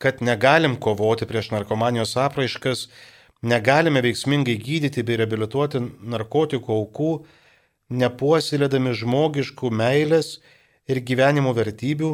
kad 0.00 0.20
negalim 0.20 0.76
kovoti 0.76 1.28
prieš 1.28 1.50
narkomanijos 1.52 2.16
apraiškas, 2.16 2.88
negalime 3.42 4.02
veiksmingai 4.04 4.56
gydyti 4.58 5.04
bei 5.06 5.18
reabilituoti 5.20 5.80
narkotikų 6.14 6.74
aukų, 6.76 7.12
nepuoselėdami 8.02 8.94
žmogiškų 8.96 9.70
meilės 9.70 10.36
ir 10.88 11.02
gyvenimo 11.02 11.52
vertybių, 11.56 12.12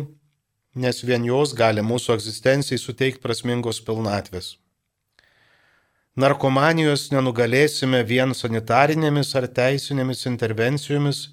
nes 0.79 1.03
vien 1.05 1.27
jos 1.27 1.55
gali 1.59 1.85
mūsų 1.85 2.17
egzistencijai 2.17 2.81
suteikti 2.81 3.23
prasmingos 3.23 3.81
pilnatvės. 3.85 4.57
Narkomanijos 6.19 7.13
nenugalėsime 7.15 8.03
vien 8.03 8.35
sanitarinėmis 8.35 9.31
ar 9.39 9.47
teisinėmis 9.55 10.27
intervencijomis, 10.27 11.29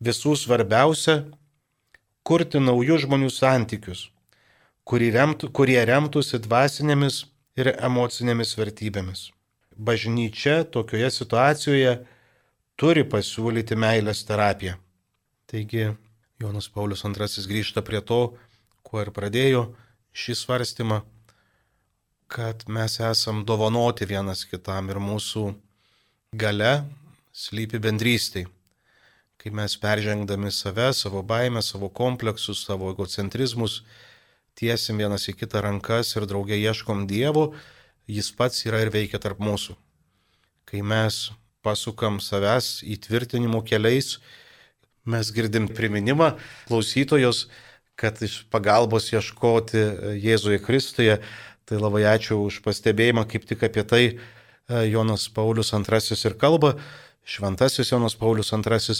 visų 0.00 0.38
svarbiausia- 0.40 1.26
kurti 2.26 2.62
naujus 2.62 3.04
žmonių 3.04 3.28
santykius 3.28 4.08
kurie, 4.90 5.10
remtų, 5.14 5.50
kurie 5.54 5.78
remtųsi 5.86 6.40
dvasinėmis 6.42 7.24
ir 7.58 7.72
emocinėmis 7.76 8.54
vertybėmis. 8.58 9.30
Bažnyčia 9.76 10.62
tokioje 10.68 11.10
situacijoje 11.14 11.94
turi 12.80 13.04
pasiūlyti 13.08 13.78
meilės 13.78 14.24
terapiją. 14.28 14.76
Taigi 15.50 15.90
Jonas 16.40 16.68
Paulius 16.72 17.04
II 17.04 17.46
grįžta 17.50 17.82
prie 17.84 18.00
to, 18.00 18.20
kuo 18.82 19.02
ir 19.02 19.10
pradėjo 19.14 19.66
šį 20.16 20.36
svarstymą, 20.38 21.00
kad 22.30 22.64
mes 22.68 23.00
esam 23.02 23.42
dovanoti 23.44 24.06
vienas 24.06 24.44
kitam 24.48 24.88
ir 24.92 25.00
mūsų 25.02 25.50
gale 26.32 26.84
slypi 27.34 27.80
bendrystėj. 27.82 28.46
Kai 29.40 29.50
mes 29.56 29.74
peržengdami 29.80 30.50
save, 30.52 30.90
savo 30.94 31.22
baimę, 31.24 31.62
savo 31.64 31.88
kompleksus, 31.88 32.64
savo 32.66 32.90
egocentrizmus, 32.92 33.80
tiesim 34.58 35.00
vienas 35.00 35.28
į 35.30 35.36
kitą 35.40 35.62
rankas 35.64 36.14
ir 36.16 36.26
draugė 36.28 36.58
ieškom 36.58 37.06
Dievo, 37.10 37.52
jis 38.10 38.30
pats 38.36 38.64
yra 38.66 38.82
ir 38.84 38.92
veikia 38.94 39.20
tarp 39.22 39.40
mūsų. 39.42 39.76
Kai 40.68 40.82
mes 40.86 41.30
pasukam 41.64 42.20
savęs 42.22 42.80
įtvirtinimų 42.86 43.62
keliais, 43.68 44.18
mes 45.04 45.30
girdim 45.34 45.68
priminimą 45.68 46.34
klausytojos, 46.68 47.48
kad 48.00 48.20
iš 48.24 48.44
pagalbos 48.52 49.10
ieškoti 49.12 49.82
Jėzuje 50.22 50.60
Kristuje. 50.64 51.18
Tai 51.68 51.78
labai 51.78 52.02
ačiū 52.10 52.40
už 52.46 52.62
pastebėjimą, 52.64 53.26
kaip 53.30 53.44
tik 53.46 53.60
apie 53.62 53.84
tai 53.86 54.02
e, 54.08 54.14
Jonas 54.90 55.28
Paulius 55.30 55.70
II 55.76 56.16
ir 56.26 56.34
kalba, 56.40 56.72
šventasis 57.22 57.92
Jonas 57.92 58.16
Paulius 58.18 58.50
II. 58.50 58.96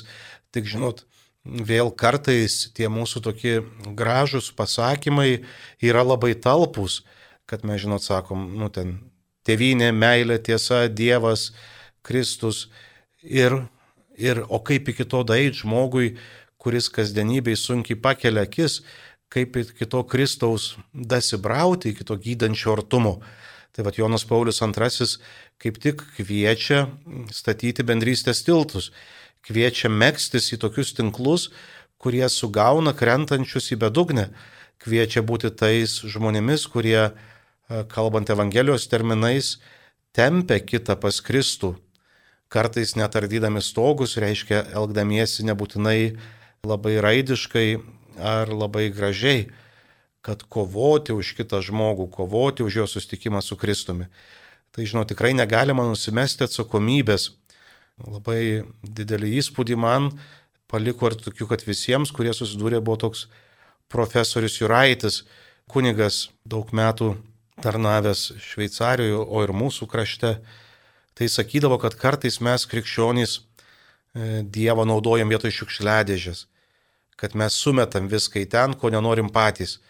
Tik 0.55 0.69
žinot, 0.71 1.03
vėl 1.45 1.91
kartais 1.91 2.71
tie 2.77 2.89
mūsų 2.93 3.23
tokie 3.25 3.55
gražus 3.97 4.51
pasakymai 4.53 5.45
yra 5.81 6.05
labai 6.05 6.35
talpus, 6.35 7.03
kad 7.47 7.65
mes, 7.65 7.81
žinot, 7.83 8.05
sakom, 8.05 8.45
nu 8.59 8.69
ten, 8.69 8.99
tėvynė, 9.49 9.91
meilė, 9.93 10.39
tiesa, 10.39 10.87
Dievas, 10.89 11.51
Kristus. 12.03 12.69
Ir, 13.23 13.65
ir 14.17 14.45
o 14.49 14.61
kaip 14.61 14.89
iki 14.93 15.05
to 15.05 15.25
daeit 15.25 15.59
žmogui, 15.59 16.17
kuris 16.61 16.91
kasdienybei 16.93 17.57
sunkiai 17.57 17.99
pakelia 17.99 18.45
akis, 18.45 18.83
kaip 19.33 19.57
iki 19.57 19.87
to 19.89 20.03
Kristaus 20.05 20.75
dasibrauti, 20.93 21.95
iki 21.95 22.05
to 22.05 22.19
gydančio 22.21 22.77
artumo. 22.77 23.21
Tai 23.73 23.85
vad 23.87 23.97
Jonas 23.97 24.27
Paulius 24.27 24.61
II 24.61 25.07
kaip 25.61 25.79
tik 25.79 26.03
kviečia 26.17 26.89
statyti 27.31 27.85
bendrystės 27.87 28.43
tiltus 28.43 28.91
kviečia 29.47 29.91
mėgstis 29.93 30.53
į 30.55 30.61
tokius 30.63 30.95
tinklus, 30.97 31.51
kurie 32.01 32.25
sugauna 32.33 32.95
krentančius 32.97 33.71
į 33.75 33.81
bedugnę, 33.85 34.31
kviečia 34.81 35.23
būti 35.27 35.53
tais 35.53 36.01
žmonėmis, 36.01 36.67
kurie, 36.73 37.11
e, 37.11 37.85
kalbant 37.93 38.31
Evangelijos 38.33 38.89
terminais, 38.89 39.59
tempia 40.17 40.61
kitą 40.61 40.97
pas 41.01 41.21
Kristų. 41.21 41.77
Kartais 42.51 42.97
netardydami 42.99 43.63
stogus, 43.63 44.17
reiškia 44.19 44.65
elgdamiesi 44.75 45.45
nebūtinai 45.47 46.17
labai 46.67 46.97
raidiškai 46.99 47.69
ar 48.19 48.51
labai 48.51 48.89
gražiai, 48.91 49.51
kad 50.21 50.43
kovoti 50.43 51.15
už 51.17 51.37
kitą 51.39 51.63
žmogų, 51.65 52.11
kovoti 52.13 52.65
už 52.67 52.83
jo 52.83 52.87
sustikimą 52.91 53.41
su 53.45 53.57
Kristumi. 53.57 54.11
Tai, 54.71 54.85
žinau, 54.87 55.07
tikrai 55.09 55.33
negalima 55.35 55.87
nusimesti 55.87 56.45
atsakomybės 56.47 57.31
Labai 58.09 58.63
didelį 58.83 59.35
įspūdį 59.41 59.77
man 59.81 60.11
paliko 60.71 61.11
ir 61.11 61.19
tokių, 61.19 61.49
kad 61.51 61.65
visiems, 61.67 62.13
kurie 62.15 62.33
susidūrė, 62.37 62.81
buvo 62.85 62.97
toks 63.05 63.27
profesorius 63.91 64.61
Juraitis, 64.61 65.25
kunigas 65.71 66.29
daug 66.47 66.71
metų 66.73 67.17
tarnavęs 67.61 68.31
Šveicarijoje, 68.41 69.19
o 69.21 69.43
ir 69.45 69.53
mūsų 69.53 69.89
krašte. 69.91 70.37
Tai 71.19 71.29
sakydavo, 71.29 71.77
kad 71.83 71.99
kartais 72.01 72.39
mes 72.41 72.65
krikščionys 72.71 73.37
e, 73.37 74.41
Dievą 74.47 74.87
naudojam 74.89 75.29
vietoj 75.29 75.53
šiukšliadėžės, 75.59 76.47
kad 77.21 77.37
mes 77.37 77.59
sumetam 77.61 78.09
viską 78.09 78.41
į 78.47 78.49
ten, 78.55 78.79
ko 78.79 78.93
nenorim 78.95 79.29
patys. 79.29 79.81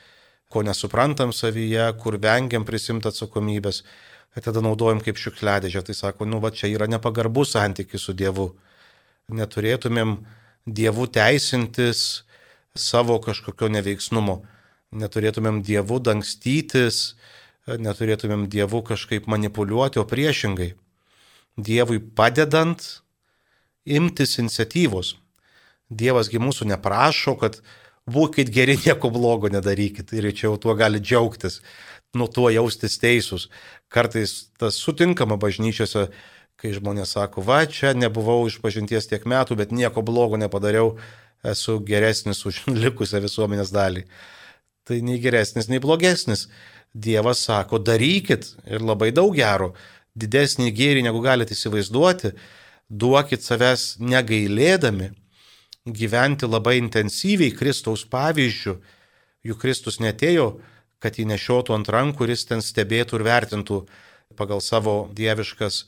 ko 0.51 0.65
nesuprantam 0.67 1.31
savyje, 1.31 1.85
kur 2.03 2.17
vengiam 2.19 2.65
prisimti 2.67 3.07
atsakomybės, 3.07 3.85
tada 4.39 4.63
naudojam 4.63 5.03
kaip 5.03 5.19
šiukšliadėžę. 5.19 5.83
Tai 5.89 5.97
sako, 5.97 6.29
nu 6.31 6.39
va 6.43 6.53
čia 6.55 6.71
yra 6.71 6.87
nepagarbus 6.91 7.57
santykis 7.57 8.07
su 8.07 8.15
Dievu. 8.15 8.53
Neturėtumėm 9.31 10.21
Dievu 10.67 11.07
teisintis 11.11 12.23
savo 12.79 13.19
kažkokio 13.23 13.71
neveiksnumo. 13.75 14.41
Neturėtumėm 14.95 15.61
Dievu 15.67 15.99
dangstytis, 16.03 17.17
neturėtumėm 17.67 18.47
Dievu 18.51 18.83
kažkaip 18.87 19.27
manipuliuoti, 19.31 20.01
o 20.03 20.07
priešingai. 20.07 20.73
Dievui 21.59 22.01
padedant 22.01 23.03
imtis 23.85 24.39
iniciatyvos. 24.39 25.15
Dievasgi 25.91 26.39
mūsų 26.39 26.69
neprašo, 26.71 27.35
kad 27.39 27.61
būkite 28.11 28.53
geri, 28.55 28.79
nieko 28.85 29.11
blogo 29.15 29.51
nedarykit 29.53 30.13
ir 30.15 30.31
čia 30.33 30.49
jau 30.49 30.57
tuo 30.61 30.77
gali 30.79 31.03
džiaugtis, 31.03 31.61
nuo 32.17 32.29
tuo 32.31 32.51
jaustis 32.51 32.99
teisūs. 33.03 33.49
Kartais 33.91 34.51
tas 34.59 34.79
sutinkama 34.79 35.39
bažnyčiose, 35.41 36.09
kai 36.61 36.75
žmonės 36.77 37.15
sako, 37.17 37.45
va, 37.47 37.63
čia 37.65 37.95
nebuvau 37.97 38.43
iš 38.49 38.59
pažinties 38.61 39.09
tiek 39.09 39.25
metų, 39.29 39.57
bet 39.57 39.73
nieko 39.73 40.03
blogo 40.05 40.39
nepadariau, 40.41 40.99
esu 41.47 41.79
geresnis 41.81 42.45
už 42.47 42.65
likusią 42.85 43.23
visuomenės 43.25 43.73
dalį. 43.75 44.05
Tai 44.85 45.01
nei 45.07 45.21
geresnis, 45.23 45.71
nei 45.71 45.81
blogesnis. 45.83 46.49
Dievas 46.91 47.45
sako, 47.47 47.79
darykit 47.79 48.49
ir 48.67 48.83
labai 48.83 49.13
daug 49.15 49.37
gero, 49.37 49.71
didesnį 50.19 50.73
gėrį 50.75 51.05
negu 51.07 51.21
galite 51.23 51.55
įsivaizduoti, 51.55 52.33
duokit 52.91 53.45
savęs 53.47 54.01
negailėdami, 54.03 55.13
gyventi 55.87 56.49
labai 56.51 56.81
intensyviai 56.81 57.55
Kristaus 57.55 58.03
pavyzdžių, 58.11 58.75
juk 59.47 59.63
Kristus 59.63 60.01
netėjo, 60.03 60.57
kad 61.01 61.17
jį 61.19 61.27
nešiotų 61.33 61.75
ant 61.77 61.91
rankų 61.91 62.29
jis 62.31 62.47
ten 62.49 62.63
stebėtų 62.65 63.21
ir 63.21 63.27
vertintų 63.27 63.81
pagal 64.39 64.63
savo 64.65 65.09
dieviškas 65.17 65.85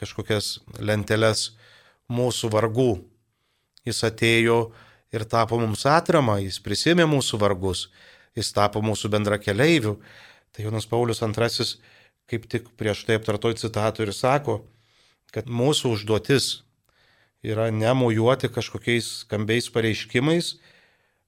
kažkokias 0.00 0.58
lenteles 0.80 1.52
mūsų 2.10 2.50
vargų. 2.52 2.92
Jis 3.84 4.02
atėjo 4.08 4.72
ir 5.14 5.24
tapo 5.28 5.60
mums 5.60 5.84
atramą, 5.86 6.40
jis 6.42 6.58
prisimė 6.64 7.06
mūsų 7.06 7.38
vargus, 7.40 7.88
jis 8.34 8.50
tapo 8.56 8.82
mūsų 8.82 9.12
bendra 9.12 9.38
keleivių. 9.38 9.98
Tai 10.54 10.64
Jonas 10.64 10.86
Paulius 10.86 11.20
II 11.22 11.76
kaip 12.30 12.46
tik 12.48 12.70
prieš 12.78 13.04
tai 13.04 13.18
aptartoj 13.18 13.56
citatui 13.60 14.06
ir 14.06 14.14
sako, 14.16 14.62
kad 15.34 15.50
mūsų 15.50 15.94
užduotis 15.96 16.64
yra 17.44 17.68
nemojuoti 17.74 18.48
kažkokiais 18.52 19.10
skambiais 19.24 19.68
pareiškimais, 19.74 20.54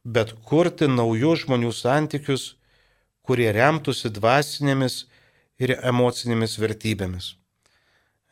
bet 0.06 0.32
kurti 0.48 0.88
naujus 0.88 1.44
žmonių 1.44 1.72
santykius, 1.76 2.54
kurie 3.26 3.48
remtųsi 3.52 4.10
dvasinėmis 4.14 5.04
ir 5.58 5.74
emocinėmis 5.82 6.58
vertybėmis. 6.62 7.34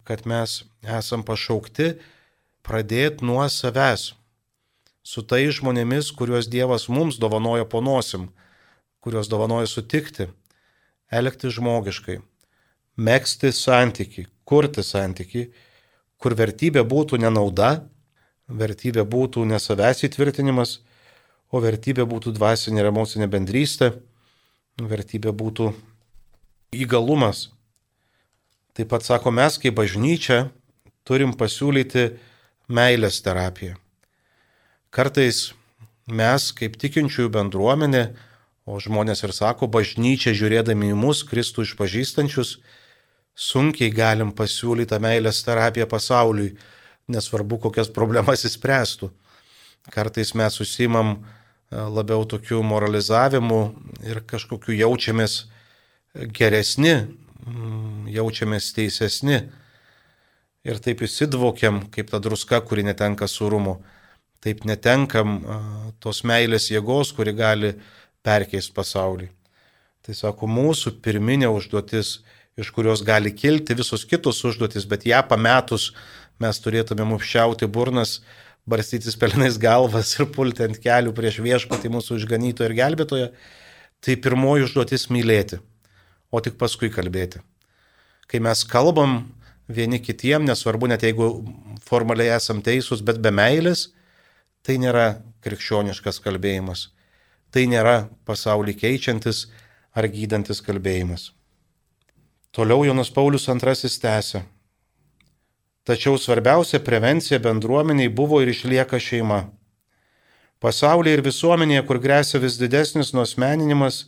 Kad 0.04 0.26
mes 0.28 0.62
esam 0.83 1.24
pašaukti 1.24 1.94
pradėti 2.64 3.24
nuo 3.24 3.44
savęs, 3.48 4.12
su 5.04 5.24
tai 5.24 5.46
žmonėmis, 5.52 6.12
kuriuos 6.16 6.48
Dievas 6.48 6.88
mums 6.88 7.18
dovanoja 7.20 7.64
ponosim, 7.68 8.30
kuriuos 9.04 9.28
dovanoja 9.33 9.68
sutikti, 9.68 10.28
elgti 11.12 11.50
žmogiškai 11.52 12.20
mėgsti 12.96 13.50
santyki, 13.52 14.26
kurti 14.46 14.85
santyki, 14.87 15.48
kur 16.18 16.35
vertybė 16.38 16.85
būtų 16.87 17.18
ne 17.22 17.30
nauda, 17.30 17.85
vertybė 18.48 19.04
būtų 19.04 19.44
ne 19.50 19.59
savęs 19.59 20.04
įtvirtinimas, 20.07 20.78
o 21.50 21.61
vertybė 21.62 22.07
būtų 22.07 22.35
dvasinė 22.38 22.83
ir 22.83 22.90
emocinė 22.90 23.28
bendrystė, 23.30 23.92
vertybė 24.80 25.32
būtų 25.34 25.70
įgalumas. 26.74 27.50
Taip 28.74 28.90
pat 28.90 29.06
sako, 29.06 29.30
mes 29.30 29.58
kaip 29.62 29.76
bažnyčia 29.78 30.48
turim 31.06 31.34
pasiūlyti 31.38 32.08
meilės 32.66 33.20
terapiją. 33.22 33.76
Kartais 34.94 35.52
mes 36.10 36.50
kaip 36.54 36.78
tikinčiųjų 36.80 37.30
bendruomenė, 37.34 38.04
o 38.64 38.78
žmonės 38.80 39.22
ir 39.26 39.34
sako, 39.37 39.68
bažnyčia 39.68 40.32
žiūrėdami 40.34 40.90
į 40.90 40.98
mus, 40.98 41.22
Kristų 41.28 41.66
išpažįstančius, 41.68 42.56
sunkiai 43.34 43.92
galim 43.94 44.32
pasiūlyti 44.34 44.90
tą 44.94 45.00
meilės 45.02 45.42
terapiją 45.46 45.87
pasauliui, 45.90 46.54
nesvarbu, 47.10 47.60
kokias 47.66 47.90
problemas 47.92 48.46
įspręstų. 48.48 49.10
Kartais 49.92 50.32
mes 50.38 50.54
susimam 50.56 51.18
e, 51.18 51.43
labiau 51.70 52.24
tokiu 52.29 52.62
moralizavimu 52.62 53.61
ir 54.05 54.20
kažkokiu 54.29 54.77
jaučiamės 54.77 55.44
geresni, 56.14 56.94
mm, 57.46 58.09
jaučiamės 58.14 58.72
teisesni. 58.77 59.40
Ir 60.64 60.79
taip 60.81 61.03
įsidvokiam, 61.05 61.83
kaip 61.92 62.11
ta 62.11 62.18
druska, 62.18 62.61
kuri 62.64 62.83
netenka 62.83 63.29
surumo. 63.29 63.83
Taip 64.40 64.64
netenkam 64.64 65.37
e, 65.37 65.59
tos 66.00 66.22
meilės 66.24 66.70
jėgos, 66.70 67.12
kuri 67.16 67.35
gali 67.37 67.74
perkeisti 68.24 68.72
pasaulį. 68.72 69.29
Tai 70.05 70.14
sako, 70.16 70.48
mūsų 70.48 70.98
pirminė 71.05 71.48
užduotis 71.53 72.22
iš 72.57 72.70
kurios 72.70 73.03
gali 73.03 73.33
kilti 73.35 73.74
visos 73.74 74.05
kitos 74.07 74.42
užduotis, 74.46 74.87
bet 74.87 75.07
ją 75.09 75.22
pametus 75.27 75.90
mes 76.42 76.59
turėtumėm 76.62 77.14
užšiauti 77.16 77.66
burnas, 77.70 78.20
barstytis 78.66 79.16
pelinais 79.20 79.59
galvas 79.61 80.14
ir 80.18 80.29
pulti 80.33 80.64
ant 80.64 80.79
kelių 80.81 81.12
prieš 81.16 81.40
viešpatį 81.44 81.92
mūsų 81.96 82.18
išganytoją 82.20 82.70
ir 82.70 82.77
gelbėtoją. 82.81 83.29
Tai 84.05 84.16
pirmoji 84.20 84.66
užduotis 84.66 85.09
mylėti, 85.12 85.61
o 86.29 86.40
tik 86.44 86.59
paskui 86.61 86.90
kalbėti. 86.92 87.40
Kai 88.29 88.40
mes 88.44 88.64
kalbam 88.68 89.22
vieni 89.68 90.00
kitiem, 90.00 90.44
nesvarbu 90.44 90.90
net 90.92 91.05
jeigu 91.05 91.29
formaliai 91.85 92.35
esam 92.37 92.61
teisūs, 92.64 93.05
bet 93.05 93.20
be 93.24 93.33
meilės, 93.33 93.88
tai 94.64 94.77
nėra 94.81 95.22
krikščioniškas 95.44 96.20
kalbėjimas. 96.24 96.90
Tai 97.53 97.64
nėra 97.70 98.09
pasaulį 98.29 98.74
keičiantis 98.81 99.46
ar 99.94 100.09
gydantis 100.11 100.61
kalbėjimas. 100.64 101.31
Toliau 102.55 102.85
Jonas 102.87 103.11
Paulius 103.11 103.48
II 103.48 103.98
tęsė. 104.03 104.44
Tačiau 105.85 106.16
svarbiausia 106.16 106.81
prevencija 106.81 107.38
bendruomeniai 107.44 108.09
buvo 108.09 108.40
ir 108.40 108.49
išlieka 108.49 108.97
šeima. 108.97 109.42
Pasaulyje 110.64 111.18
ir 111.18 111.23
visuomenėje, 111.27 111.83
kur 111.85 112.01
grėsia 112.01 112.40
vis 112.40 112.57
didesnis 112.57 113.12
nuosmeninimas 113.12 114.07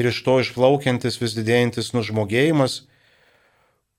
ir 0.00 0.08
iš 0.08 0.22
to 0.24 0.38
išplaukiantis 0.40 1.20
vis 1.20 1.36
didėjantis 1.36 1.92
nužmogėjimas, 1.92 2.78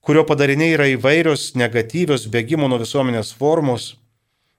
kurio 0.02 0.26
padariniai 0.26 0.74
yra 0.74 0.90
įvairios 0.96 1.52
negatyvios 1.54 2.26
bėgimo 2.26 2.66
nuo 2.66 2.80
visuomenės 2.82 3.30
formos, 3.38 3.92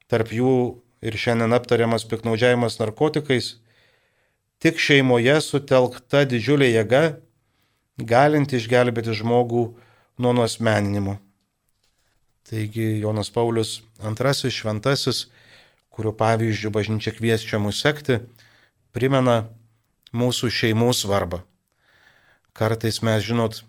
tarp 0.08 0.32
jų 0.32 0.56
ir 1.04 1.20
šiandien 1.20 1.52
aptariamas 1.52 2.08
piknaudžiavimas 2.08 2.80
narkotikais, 2.80 3.58
tik 4.64 4.80
šeimoje 4.80 5.36
sutelkta 5.44 6.24
didžiulė 6.24 6.72
jėga 6.72 7.06
galinti 8.00 8.56
išgelbėti 8.56 9.20
žmogų 9.20 9.70
nuo 10.18 10.38
nuosmeninimo. 10.40 11.20
Taigi 12.48 13.02
Jonas 13.02 13.30
Paulius 13.34 13.82
II 14.00 14.52
šventasis, 14.54 15.26
kurio 15.92 16.14
pavyzdžių 16.16 16.72
bažnyčia 16.72 17.12
kviečia 17.16 17.60
mus 17.60 17.82
sekti, 17.84 18.22
primena 18.96 19.50
mūsų 20.16 20.50
šeimų 20.54 20.94
svarbą. 20.96 21.42
Kartais 22.58 23.02
mes, 23.04 23.26
žinot, 23.26 23.62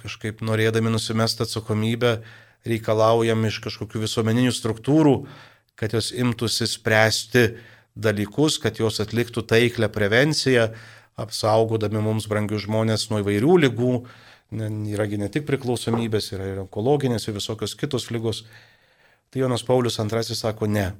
kažkaip 0.00 0.44
norėdami 0.46 0.92
nusimesti 0.94 1.44
atsakomybę, 1.44 2.20
reikalaujam 2.68 3.44
iš 3.48 3.58
kažkokių 3.66 4.04
visuomeninių 4.04 4.52
struktūrų, 4.54 5.14
kad 5.76 5.96
jos 5.96 6.12
imtųsi 6.12 6.68
spręsti 6.68 7.44
dalykus, 7.96 8.60
kad 8.62 8.78
jos 8.80 9.00
atliktų 9.02 9.44
taiklę 9.48 9.90
prevenciją, 9.92 10.70
apsaugodami 11.20 12.00
mums 12.04 12.28
brangius 12.30 12.66
žmonės 12.66 13.08
nuo 13.10 13.20
įvairių 13.24 13.56
lygų. 13.66 13.94
Yragi 14.50 15.18
ne 15.20 15.28
tik 15.30 15.44
priklausomybės, 15.46 16.32
yra 16.34 16.48
ir 16.50 16.60
onkologinės 16.64 17.28
ir 17.28 17.36
visokios 17.36 17.76
kitos 17.78 18.08
lygos. 18.10 18.42
Tai 19.30 19.44
Jonas 19.44 19.62
Paulius 19.62 20.00
II 20.02 20.34
sako 20.34 20.66
ne. 20.66 20.90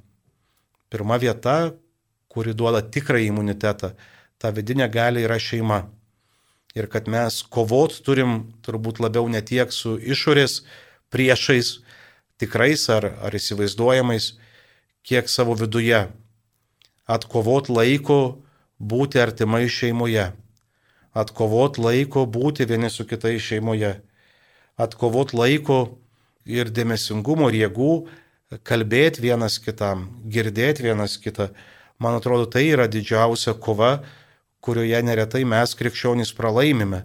Pirma 0.91 1.19
vieta, 1.19 1.73
kuri 2.31 2.55
duoda 2.55 2.83
tikrą 2.83 3.19
imunitetą, 3.27 3.95
ta 4.39 4.53
vidinė 4.55 4.87
gali 4.91 5.25
yra 5.27 5.39
šeima. 5.39 5.89
Ir 6.79 6.87
kad 6.87 7.09
mes 7.11 7.43
kovot 7.43 7.97
turim 8.07 8.53
turbūt 8.63 9.03
labiau 9.03 9.27
ne 9.27 9.43
tiek 9.43 9.73
su 9.75 9.97
išorės 9.99 10.61
priešais, 11.11 11.81
tikrais 12.39 12.87
ar, 12.89 13.09
ar 13.19 13.35
įsivaizduojamais, 13.35 14.37
kiek 15.03 15.27
savo 15.27 15.57
viduje. 15.59 16.07
Atkovot 17.11 17.69
laiko 17.69 18.21
būti 18.79 19.19
artimai 19.19 19.67
šeimoje, 19.67 20.31
atkovot 21.15 21.79
laiko 21.79 22.27
būti 22.27 22.67
vieni 22.69 22.91
su 22.91 23.07
kitais 23.09 23.43
šeimoje, 23.43 23.97
atkovot 24.79 25.35
laiko 25.35 25.81
ir 26.47 26.71
dėmesingumo 26.71 27.51
ir 27.51 27.59
jėgų, 27.65 27.93
kalbėti 28.67 29.23
vienas 29.23 29.59
kitam, 29.63 30.09
girdėti 30.27 30.87
vienas 30.87 31.19
kitą. 31.23 31.51
Man 32.01 32.17
atrodo, 32.17 32.47
tai 32.51 32.65
yra 32.71 32.89
didžiausia 32.89 33.55
kova, 33.55 34.01
kurioje 34.65 35.03
neretai 35.05 35.45
mes 35.45 35.75
krikščionys 35.77 36.33
pralaimime. 36.37 37.05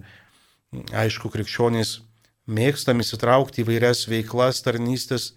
Aišku, 0.96 1.30
krikščionys 1.32 2.00
mėgstam 2.48 3.04
įsitraukti 3.04 3.64
į 3.64 3.70
vairias 3.70 4.06
veiklas, 4.10 4.62
tarnystės 4.66 5.34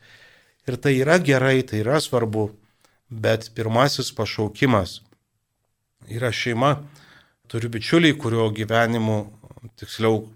ir 0.69 0.79
tai 0.81 0.97
yra 1.01 1.19
gerai, 1.19 1.63
tai 1.67 1.83
yra 1.83 2.01
svarbu, 2.03 2.51
bet 3.09 3.51
pirmasis 3.57 4.13
pašaukimas 4.15 5.01
yra 6.09 6.33
šeima. 6.33 6.79
Turiu 7.49 7.71
bičiulį, 7.73 8.13
kurio 8.21 8.51
gyvenimu, 8.53 9.19
tiksliau, 9.81 10.27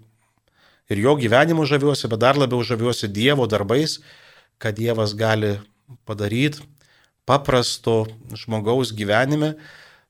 ir 0.89 1.01
jo 1.03 1.15
gyvenimu 1.19 1.65
žaviuosi, 1.69 2.09
bet 2.09 2.21
dar 2.21 2.39
labiau 2.39 2.63
žaviuosi 2.65 3.11
Dievo 3.13 3.45
darbais, 3.47 3.99
kad 4.57 4.75
Dievas 4.77 5.13
gali 5.17 5.57
padaryti 6.07 6.63
paprasto 7.25 8.03
žmogaus 8.35 8.93
gyvenime. 8.95 9.55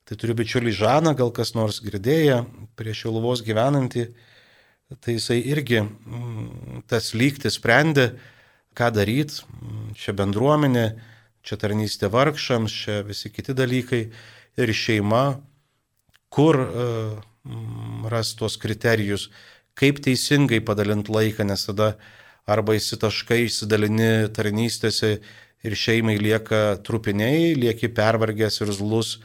Tai 0.04 0.18
turiu 0.20 0.36
bičiulį 0.36 0.72
Žaną, 0.76 1.14
gal 1.16 1.30
kas 1.32 1.54
nors 1.56 1.80
girdėję, 1.80 2.42
prie 2.76 2.92
Šiluvos 2.92 3.40
gyvenantį. 3.46 4.10
Tai 5.00 5.14
jisai 5.16 5.38
irgi 5.48 5.80
mm, 5.80 6.82
tas 6.90 7.14
lygti 7.16 7.48
sprendė, 7.48 8.10
ką 8.76 8.90
daryti. 8.92 9.40
Čia 9.96 10.12
bendruomenė, 10.18 10.84
čia 11.46 11.56
tarnystė 11.60 12.10
vargšams, 12.12 12.74
čia 12.84 13.00
visi 13.06 13.32
kiti 13.32 13.56
dalykai 13.56 14.02
ir 14.60 14.74
šeima, 14.76 15.24
kur 16.34 16.58
uh, 16.58 17.14
ras 18.10 18.34
tuos 18.34 18.56
kriterijus, 18.58 19.28
kaip 19.78 20.00
teisingai 20.02 20.60
padalinti 20.64 21.12
laiką, 21.12 21.46
nes 21.46 21.66
tada 21.68 21.94
arba 22.46 22.76
įsitaškai, 22.76 23.44
įsidalini 23.48 24.30
tarnystėse 24.34 25.18
ir 25.64 25.76
šeimai 25.78 26.16
lieka 26.20 26.80
trupiniai, 26.84 27.54
lieki 27.56 27.90
pervargęs 27.94 28.60
ir 28.64 28.72
zlus, 28.76 29.18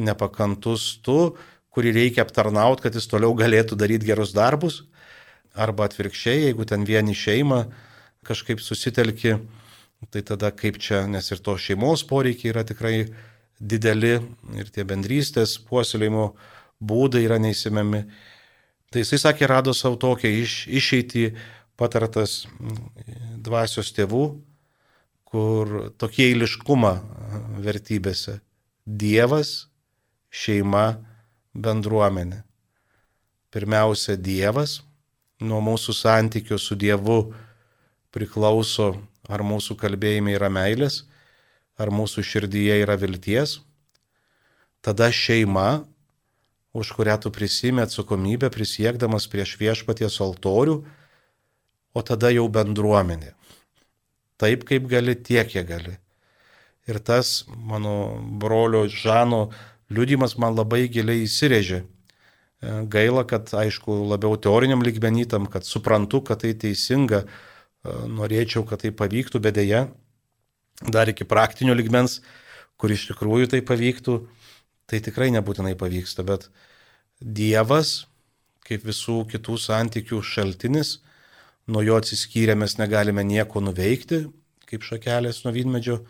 nepakantus 0.00 0.86
tu, 1.04 1.34
kurį 1.72 1.92
reikia 1.96 2.24
aptarnauti, 2.24 2.86
kad 2.86 2.96
jis 2.96 3.08
toliau 3.08 3.34
galėtų 3.36 3.76
daryti 3.80 4.08
gerus 4.08 4.32
darbus. 4.36 4.82
Arba 5.52 5.84
atvirkščiai, 5.88 6.46
jeigu 6.48 6.64
ten 6.68 6.86
vieni 6.88 7.12
šeima 7.16 7.66
kažkaip 8.24 8.60
susitelki, 8.64 9.36
tai 10.12 10.22
tada 10.24 10.48
kaip 10.54 10.78
čia, 10.80 11.04
nes 11.10 11.28
ir 11.32 11.42
to 11.44 11.58
šeimos 11.60 12.06
poreikiai 12.08 12.54
yra 12.54 12.64
tikrai 12.64 12.96
dideli 13.62 14.16
ir 14.58 14.70
tie 14.74 14.84
bendrystės 14.88 15.56
puoselėjimo 15.68 16.32
būdai 16.82 17.22
yra 17.26 17.38
neįsimiami. 17.42 18.02
Tai 18.92 19.02
jisai 19.04 19.20
sakė, 19.22 19.46
rado 19.48 19.74
savo 19.76 19.96
tokią 19.96 20.30
iš, 20.42 20.66
išeitį 20.68 21.28
patartas 21.80 22.42
dvasios 23.42 23.92
tėvų, 23.96 24.24
kur 25.32 25.92
tokie 25.96 26.28
eiliškumą 26.32 26.92
vertybėse- 27.64 28.40
Dievas, 29.02 29.68
šeima, 30.28 30.98
bendruomenė. 31.54 32.42
Pirmiausia, 33.52 34.16
Dievas, 34.16 34.80
nuo 35.40 35.60
mūsų 35.60 35.94
santykių 35.94 36.58
su 36.58 36.76
Dievu 36.76 37.32
priklauso, 38.12 38.96
ar 39.28 39.40
mūsų 39.40 39.76
kalbėjime 39.78 40.34
yra 40.34 40.50
meilės, 40.52 41.04
ar 41.80 41.92
mūsų 41.94 42.24
širdyje 42.26 42.80
yra 42.82 42.96
vilties. 43.00 43.60
Tada 44.82 45.10
šeima, 45.14 45.84
už 46.74 46.94
kurią 46.96 47.18
tu 47.22 47.30
prisimė 47.34 47.86
atsakomybę 47.86 48.50
prisiekdamas 48.52 49.28
prieš 49.30 49.54
viešpaties 49.60 50.18
altorių, 50.24 50.80
o 51.92 52.00
tada 52.02 52.32
jau 52.32 52.48
bendruomenė 52.48 53.36
taip, 54.42 54.66
kaip 54.66 54.88
gali, 54.90 55.14
tiek, 55.14 55.46
kiek 55.46 55.66
gali. 55.68 55.96
Ir 56.90 56.98
tas 56.98 57.44
mano 57.46 58.18
brolio 58.42 58.88
Žano 58.90 59.50
liudimas 59.92 60.34
man 60.40 60.56
labai 60.58 60.88
giliai 60.90 61.22
įsirėžė. 61.28 61.82
E, 61.82 62.74
gaila, 62.90 63.22
kad, 63.28 63.52
aišku, 63.54 64.00
labiau 64.10 64.34
teoriniam 64.34 64.82
lygmenytam, 64.82 65.46
kad 65.52 65.68
suprantu, 65.68 66.24
kad 66.26 66.42
tai 66.42 66.56
teisinga, 66.58 67.22
e, 67.22 67.94
norėčiau, 68.18 68.64
kad 68.66 68.82
tai 68.82 68.90
pavyktų, 68.98 69.42
bet 69.44 69.60
dėja, 69.60 69.84
dar 70.80 71.10
iki 71.10 71.26
praktinio 71.28 71.74
lygmens, 71.76 72.20
kur 72.80 72.90
iš 72.90 73.06
tikrųjų 73.10 73.52
tai 73.52 73.60
pavyktų, 73.66 74.16
tai 74.90 75.00
tikrai 75.04 75.30
nebūtinai 75.34 75.76
pavyksta, 75.78 76.24
bet 76.26 76.48
Dievas, 77.22 78.08
kaip 78.66 78.82
visų 78.86 79.22
kitų 79.30 79.54
santykių 79.60 80.18
šaltinis, 80.26 80.96
nuo 81.70 81.82
jo 81.86 81.94
atsiskyrę 82.00 82.56
mes 82.58 82.74
negalime 82.80 83.22
nieko 83.22 83.62
nuveikti, 83.62 84.24
kaip 84.66 84.82
šakelės 84.86 85.44
nuo 85.44 85.52
vynmedžio, 85.54 86.00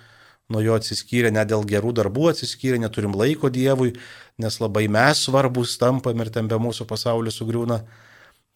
nuo 0.52 0.62
jo 0.64 0.76
atsiskyrę, 0.78 1.32
ne 1.34 1.44
dėl 1.48 1.66
gerų 1.68 1.92
darbų 1.98 2.30
atsiskyrę, 2.32 2.78
neturim 2.80 3.12
laiko 3.16 3.50
Dievui, 3.52 3.92
nes 4.40 4.58
labai 4.60 4.86
mes 4.88 5.26
svarbus 5.26 5.76
tampam 5.80 6.24
ir 6.24 6.32
ten 6.32 6.48
be 6.48 6.56
mūsų 6.60 6.86
pasaulis 6.88 7.36
sugriūna, 7.40 7.82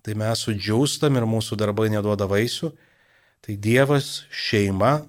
tai 0.06 0.16
mes 0.16 0.46
sudžiūstam 0.46 1.18
ir 1.18 1.28
mūsų 1.28 1.58
darbai 1.60 1.90
neduoda 1.92 2.28
vaisių, 2.30 2.72
tai 3.44 3.58
Dievas, 3.60 4.24
šeima 4.30 5.00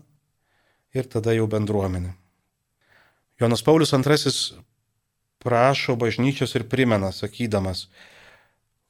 ir 0.98 1.10
tada 1.12 1.36
jau 1.38 1.48
bendruomenė. 1.50 2.14
Jonas 3.42 3.62
Paulius 3.62 3.94
II 3.94 4.62
prašo 5.44 5.96
bažnyčios 5.96 6.56
ir 6.58 6.66
primena, 6.70 7.12
sakydamas, 7.14 7.88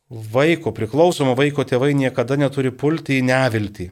Vaiko, 0.08 0.72
priklausomo 0.72 1.34
vaiko 1.36 1.65
tėvai 1.67 1.91
niekada 1.91 2.38
neturi 2.39 2.72
pulti 2.72 3.17
į 3.20 3.26
neviltį. 3.28 3.89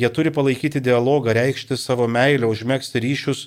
Jie 0.00 0.08
turi 0.14 0.30
palaikyti 0.32 0.80
dialogą, 0.80 1.34
reikšti 1.36 1.76
savo 1.76 2.06
meilę, 2.08 2.48
užmėgsti 2.48 3.02
ryšius 3.04 3.42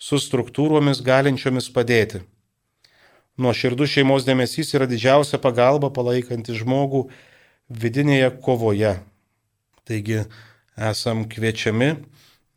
su 0.00 0.16
struktūromis 0.16 1.02
galinčiomis 1.04 1.68
padėti. 1.74 2.22
Nuo 3.36 3.52
širdų 3.52 3.84
šeimos 3.84 4.24
dėmesys 4.24 4.72
yra 4.78 4.88
didžiausia 4.88 5.36
pagalba 5.42 5.90
palaikanti 5.92 6.56
žmogų 6.56 7.10
vidinėje 7.68 8.32
kovoje. 8.40 8.94
Taigi 9.84 10.22
esam 10.80 11.26
kviečiami, 11.28 11.98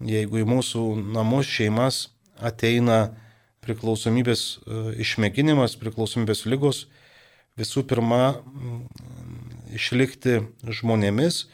jeigu 0.07 0.41
į 0.41 0.47
mūsų 0.49 0.83
namus 1.13 1.49
šeimas 1.49 2.07
ateina 2.43 3.13
priklausomybės 3.63 4.43
e, 4.43 4.81
išmėginimas, 5.03 5.77
priklausomybės 5.79 6.45
lygos, 6.49 6.85
visų 7.59 7.85
pirma 7.87 8.35
išlikti 9.73 10.41
žmonėmis 10.63 11.45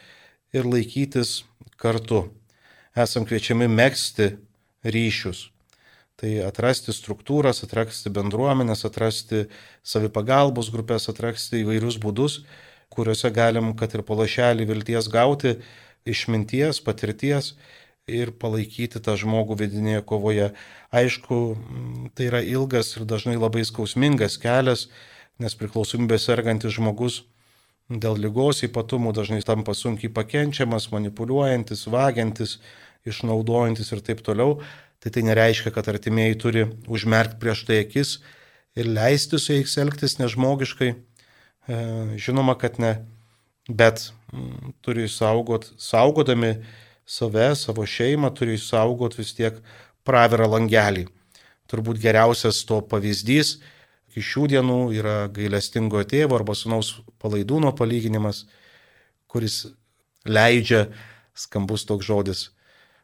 ir 0.55 0.67
laikytis 0.67 1.43
kartu. 1.79 2.27
Esam 2.97 3.25
kviečiami 3.27 3.69
mėgsti 3.71 4.33
ryšius. 4.83 5.49
Tai 6.19 6.31
atrasti 6.43 6.91
struktūras, 6.91 7.62
atrasti 7.63 8.12
bendruomenės, 8.12 8.83
atrasti 8.88 9.45
savipagalbos 9.88 10.67
grupės, 10.73 11.07
atrasti 11.07 11.62
įvairius 11.62 11.95
būdus, 12.03 12.41
kuriuose 12.91 13.31
galim, 13.31 13.71
kad 13.79 13.93
ir 13.95 14.03
palašelį 14.03 14.65
vilties 14.67 15.07
gauti, 15.12 15.55
išminties, 16.09 16.81
patirties 16.83 17.53
ir 18.10 18.32
palaikyti 18.41 19.02
tą 19.04 19.15
žmogų 19.19 19.60
vidinėje 19.62 20.04
kovoje. 20.10 20.52
Aišku, 20.89 21.39
tai 22.17 22.30
yra 22.32 22.41
ilgas 22.43 22.95
ir 22.98 23.06
dažnai 23.10 23.38
labai 23.38 23.65
skausmingas 23.67 24.39
kelias, 24.41 24.88
nes 25.39 25.56
priklausomybė 25.56 26.17
sergantis 26.19 26.76
žmogus 26.76 27.24
dėl 27.89 28.19
lygos 28.22 28.62
ypatumų 28.67 29.13
dažnai 29.17 29.41
tampa 29.45 29.74
sunkiai 29.74 30.12
pakenčiamas, 30.13 30.91
manipuliuojantis, 30.93 31.88
vagiantis, 31.89 32.60
išnaudojantis 33.10 33.91
ir 33.93 34.04
taip 34.06 34.22
toliau. 34.26 34.60
Tai 35.00 35.13
tai 35.15 35.24
nereiškia, 35.24 35.72
kad 35.72 35.88
artimieji 35.88 36.38
turi 36.38 36.65
užmerkti 36.91 37.39
prieš 37.39 37.63
tai 37.69 37.80
akis 37.86 38.17
ir 38.76 38.89
leisti 38.91 39.39
su 39.39 39.56
jais 39.56 39.78
elgtis 39.80 40.17
nežmogiškai. 40.19 40.89
E, 40.91 41.78
žinoma, 42.19 42.58
kad 42.60 42.82
ne, 42.84 42.98
bet 43.69 44.10
turi 44.84 45.08
saugot, 45.10 45.69
saugodami 45.80 46.58
save, 47.10 47.56
savo 47.58 47.86
šeimą, 47.89 48.30
turi 48.38 48.60
saugot 48.62 49.17
vis 49.17 49.34
tiek 49.38 49.58
pravirą 50.06 50.50
langelį. 50.54 51.08
Turbūt 51.69 52.02
geriausias 52.02 52.62
to 52.69 52.80
pavyzdys 52.86 53.58
iki 54.10 54.24
šių 54.26 54.48
dienų 54.54 54.80
yra 54.98 55.17
gailestingo 55.34 56.02
tėvo 56.10 56.39
arba 56.39 56.56
sunaus 56.58 56.95
palaidūno 57.22 57.72
palyginimas, 57.78 58.45
kuris 59.30 59.67
leidžia, 60.26 60.88
skambus 61.38 61.86
toks 61.88 62.08
žodis, 62.10 62.41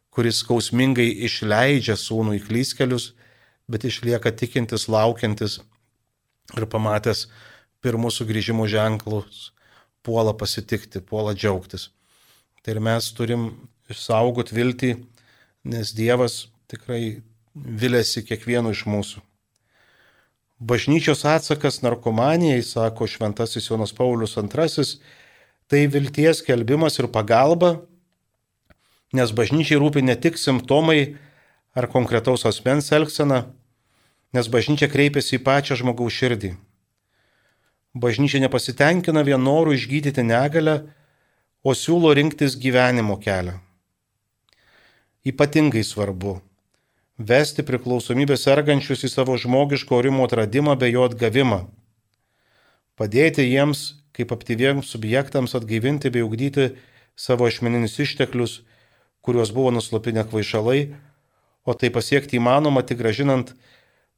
kuris 0.10 0.42
skausmingai 0.42 1.08
išleidžia 1.28 1.96
sūnų 2.00 2.40
į 2.40 2.42
klyskelius, 2.48 3.14
bet 3.70 3.86
išlieka 3.86 4.34
tikintis, 4.34 4.90
laukiantis 4.90 5.60
ir 6.58 6.66
pamatęs 6.70 7.28
pirmus 7.86 8.18
sugrįžimo 8.20 8.66
ženklus, 8.70 9.52
puola 10.06 10.34
pasitikti, 10.34 11.02
puola 11.02 11.34
džiaugtis. 11.38 11.90
Tai 12.66 12.74
ir 12.74 12.82
mes 12.82 13.12
turim 13.14 13.50
išsaugoti 13.92 14.56
viltį, 14.56 14.92
nes 15.70 15.94
Dievas 15.98 16.46
tikrai 16.72 17.22
vilėsi 17.56 18.24
kiekvienu 18.26 18.74
iš 18.76 18.86
mūsų. 18.90 19.24
Bažnyčios 20.60 21.26
atsakas 21.28 21.82
narkomanijai, 21.84 22.62
sako 22.64 23.08
Šventasis 23.12 23.68
Jonas 23.70 23.92
Paulius 23.92 24.38
II, 24.38 24.86
tai 25.68 25.82
vilties 25.92 26.42
kelbimas 26.46 26.96
ir 27.00 27.10
pagalba, 27.12 27.82
nes 29.14 29.32
bažnyčiai 29.36 29.80
rūpi 29.82 30.04
ne 30.04 30.16
tik 30.16 30.40
simptomai 30.40 31.18
ar 31.76 31.90
konkretaus 31.92 32.46
asmens 32.48 32.92
elgsena, 32.96 33.46
nes 34.32 34.48
bažnyčia 34.48 34.88
kreipiasi 34.92 35.38
į 35.40 35.44
pačią 35.44 35.76
žmogaus 35.82 36.16
širdį. 36.16 36.56
bažnyčia 37.96 38.40
nepasitenkina 38.44 39.24
vien 39.24 39.40
noru 39.40 39.72
išgydyti 39.72 40.24
negalę, 40.24 40.88
o 41.64 41.72
siūlo 41.72 42.12
rinktis 42.14 42.56
gyvenimo 42.60 43.16
kelią. 43.20 43.65
Ypatingai 45.26 45.82
svarbu 45.84 46.36
vesti 47.18 47.64
priklausomybę 47.66 48.36
sergančius 48.38 49.08
į 49.08 49.10
savo 49.10 49.38
žmogiško 49.42 49.98
orimo 49.98 50.28
atradimą 50.28 50.76
bei 50.78 50.94
jo 50.94 51.08
atgavimą. 51.10 51.64
Padėti 52.94 53.48
jiems, 53.48 54.04
kaip 54.14 54.36
aktyviems 54.36 54.92
subjektams, 54.94 55.56
atgaivinti 55.58 56.12
bei 56.14 56.22
ugdyti 56.22 56.76
savo 57.18 57.48
ašmeninius 57.50 57.98
išteklius, 58.06 58.60
kuriuos 59.26 59.50
buvo 59.56 59.72
nuslopinę 59.74 60.28
kvaišalai, 60.30 60.94
o 61.66 61.74
tai 61.74 61.90
pasiekti 61.90 62.38
įmanoma 62.38 62.86
tik 62.86 63.02
gražinant 63.02 63.56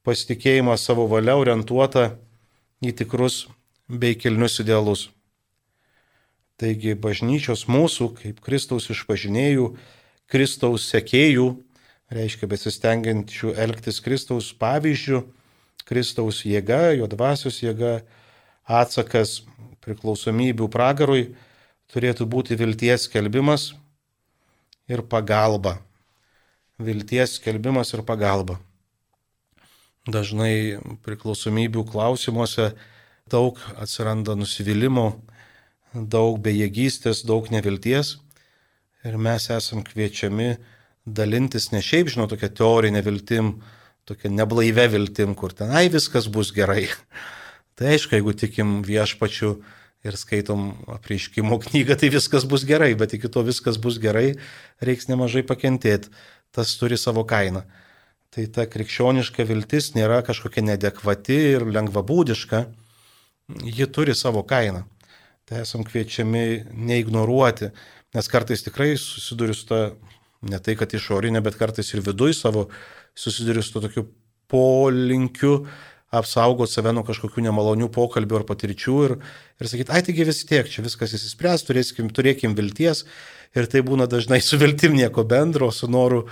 pasitikėjimą 0.04 0.76
savo 0.76 1.08
valia 1.08 1.38
orientuotą 1.39 2.17
į 2.84 2.91
tikrus 3.00 3.46
bei 3.88 4.20
kilnius 4.20 4.60
idealus. 4.60 5.08
Taigi 6.60 6.98
bažnyčios 7.00 7.67
mūsų, 7.70 8.15
kaip 8.17 8.43
Kristaus 8.43 8.89
išpažinėjų, 8.91 9.78
Kristaus 10.27 10.89
sekėjų, 10.91 11.47
reiškia 12.11 12.49
besistengiančių 12.51 13.53
elgtis 13.63 14.01
Kristaus 14.03 14.51
pavyzdžių, 14.59 15.21
Kristaus 15.87 16.41
jėga, 16.43 16.91
jo 16.99 17.07
dvasios 17.07 17.61
jėga, 17.63 18.01
atsakas 18.67 19.41
priklausomybių 19.85 20.67
pragarui 20.71 21.29
turėtų 21.93 22.27
būti 22.27 22.57
vilties 22.59 23.07
skelbimas 23.07 23.71
ir 24.91 25.03
pagalba. 25.07 25.77
Vilties 26.77 27.37
skelbimas 27.39 27.93
ir 27.95 28.03
pagalba. 28.05 28.59
Dažnai 30.07 30.79
priklausomybių 31.03 31.83
klausimuose 31.87 32.73
daug 33.31 33.59
atsiranda 33.75 34.37
nusivylimų, 34.39 35.07
daug 35.95 36.37
bejėgystės, 36.43 37.23
daug 37.27 37.49
nevilties. 37.51 38.17
Ir 39.08 39.15
mes 39.15 39.46
esam 39.54 39.86
kviečiami 39.88 40.58
dalintis 41.08 41.70
ne 41.72 41.80
šiaip, 41.84 42.10
žinau, 42.12 42.26
tokia 42.28 42.50
teorinė 42.52 43.00
viltim, 43.06 43.54
tokia 44.08 44.32
neblaivė 44.34 44.89
viltim, 44.91 45.36
kur 45.38 45.54
tenai 45.56 45.86
viskas 45.93 46.28
bus 46.28 46.52
gerai. 46.56 46.89
Tai 47.80 47.93
aišku, 47.93 48.17
jeigu 48.17 48.34
tikim 48.36 48.82
viešpačiu 48.84 49.54
ir 50.04 50.17
skaitom 50.20 50.74
apreiškimo 50.98 51.60
knygą, 51.67 51.96
tai 52.02 52.10
viskas 52.12 52.48
bus 52.50 52.65
gerai, 52.67 52.89
bet 53.00 53.15
iki 53.15 53.32
to 53.32 53.46
viskas 53.48 53.80
bus 53.80 54.00
gerai, 54.02 54.34
reiks 54.84 55.08
nemažai 55.12 55.46
pakentėti. 55.48 56.12
Tas 56.52 56.74
turi 56.80 56.98
savo 57.00 57.24
kainą. 57.28 57.63
Tai 58.34 58.43
ta 58.56 58.65
krikščioniška 58.67 59.46
viltis 59.48 59.93
nėra 59.96 60.20
kažkokia 60.26 60.65
nedekvati 60.74 61.38
ir 61.54 61.67
lengvabūdiška, 61.70 62.65
ji 63.63 63.88
turi 63.93 64.15
savo 64.17 64.43
kainą. 64.48 64.84
Tai 65.48 65.62
esam 65.63 65.86
kviečiami 65.88 66.74
neignoruoti, 66.76 67.70
nes 68.17 68.32
kartais 68.32 68.65
tikrai 68.65 68.95
susiduriu 68.97 69.56
su 69.56 69.67
ta, 69.69 69.82
ne 70.41 70.60
tai 70.63 70.77
kad 70.80 70.93
išorinė, 70.93 71.43
bet 71.45 71.60
kartais 71.60 71.93
ir 71.93 72.01
viduj 72.06 72.34
savo 72.38 72.67
susiduriu 73.17 73.62
su 73.65 73.75
to 73.75 73.86
tokiu 73.86 74.08
polinkiu 74.49 75.67
apsaugoti 76.17 76.71
save 76.71 76.93
nuo 76.95 77.03
kažkokių 77.08 77.43
nemalonių 77.49 77.89
pokalbių 77.93 78.39
ar 78.39 78.45
patirčių 78.47 78.97
ir, 79.06 79.15
ir 79.60 79.69
sakyti, 79.69 79.91
ai 79.91 80.03
taigi 80.08 80.27
vis 80.27 80.45
tiek, 80.47 80.69
čia 80.71 80.86
viskas 80.86 81.13
įsispręs, 81.17 81.65
turėsim, 81.67 82.08
turėkim 82.15 82.56
vilties. 82.56 83.03
Ir 83.58 83.67
tai 83.71 83.82
būna 83.84 84.08
dažnai 84.12 84.39
su 84.43 84.60
viltim 84.60 84.95
nieko 84.95 85.25
bendro, 85.27 85.69
su 85.71 85.89
noru 85.91 86.25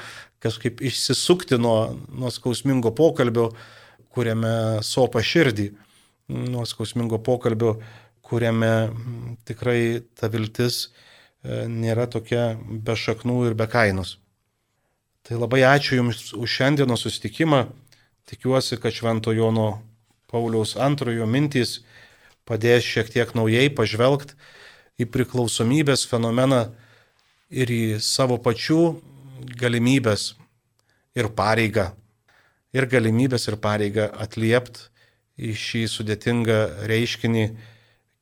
kažkaip 0.43 0.79
išsisukti 0.83 1.59
nuo, 1.59 1.95
nuo 2.11 2.31
skausmingo 2.31 2.93
pokalbio, 2.95 3.49
kuriame 4.15 4.83
sopa 4.85 5.23
širdį 5.23 5.69
nuo 6.53 6.63
skausmingo 6.67 7.19
pokalbio, 7.23 7.75
kuriame 8.25 8.71
tikrai 9.47 10.05
ta 10.15 10.31
viltis 10.31 10.87
nėra 11.69 12.07
tokia 12.11 12.55
be 12.59 12.95
šaknų 12.97 13.41
ir 13.49 13.57
be 13.57 13.67
kainos. 13.69 14.17
Tai 15.25 15.39
labai 15.41 15.63
ačiū 15.65 15.99
Jums 15.99 16.31
už 16.37 16.49
šiandienos 16.59 17.05
susitikimą. 17.05 17.65
Tikiuosi, 18.29 18.77
kad 18.81 18.93
Švento 18.93 19.33
Jono 19.33 19.81
Pauliaus 20.29 20.75
antrojo 20.77 21.25
mintys 21.29 21.79
padės 22.45 22.85
šiek 22.85 23.09
tiek 23.13 23.33
naujai 23.37 23.69
pažvelgti 23.73 24.37
į 25.01 25.07
priklausomybės 25.13 26.05
fenomeną 26.09 26.67
ir 27.49 27.71
į 27.73 27.99
savo 28.01 28.37
pačių 28.41 28.79
galimybės 29.59 30.33
ir 31.17 31.29
pareigą. 31.33 31.91
Ir 32.75 32.89
galimybės 32.91 33.47
ir 33.49 33.57
pareigą 33.61 34.09
atliepti 34.11 34.89
į 35.37 35.53
šį 35.57 35.83
sudėtingą 35.91 36.59
reiškinį 36.89 37.45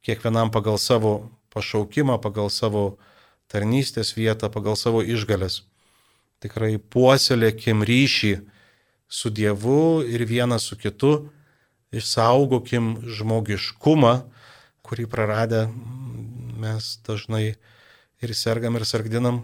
kiekvienam 0.05 0.51
pagal 0.53 0.79
savo 0.81 1.31
pašaukimą, 1.53 2.19
pagal 2.21 2.49
savo 2.53 2.97
tarnystės 3.53 4.15
vietą, 4.17 4.49
pagal 4.49 4.75
savo 4.79 5.03
išgalės. 5.05 5.61
Tikrai 6.43 6.75
puoselėkim 6.81 7.85
ryšį 7.85 8.33
su 9.07 9.29
Dievu 9.29 10.01
ir 10.09 10.25
vienas 10.25 10.65
su 10.67 10.77
kitu, 10.79 11.29
išsaugokim 11.93 12.95
žmogiškumą, 13.05 14.13
kurį 14.83 15.05
praradę 15.11 15.67
mes 16.63 16.97
dažnai 17.05 17.53
ir 18.23 18.33
sergam 18.35 18.79
ir 18.79 18.87
sargdinam 18.89 19.43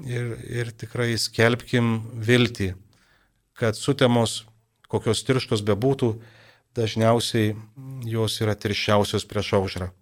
ir, 0.00 0.32
ir 0.48 0.72
tikrai 0.72 1.12
skelbkim 1.20 2.00
viltį, 2.16 2.72
kad 3.56 3.76
sutemos, 3.78 4.44
kokios 4.88 5.24
tirštos 5.26 5.64
bebūtų, 5.66 6.14
dažniausiai 6.76 7.54
jos 8.08 8.40
yra 8.44 8.56
tirščiausios 8.56 9.28
prieš 9.28 9.54
aušrą. 9.60 9.92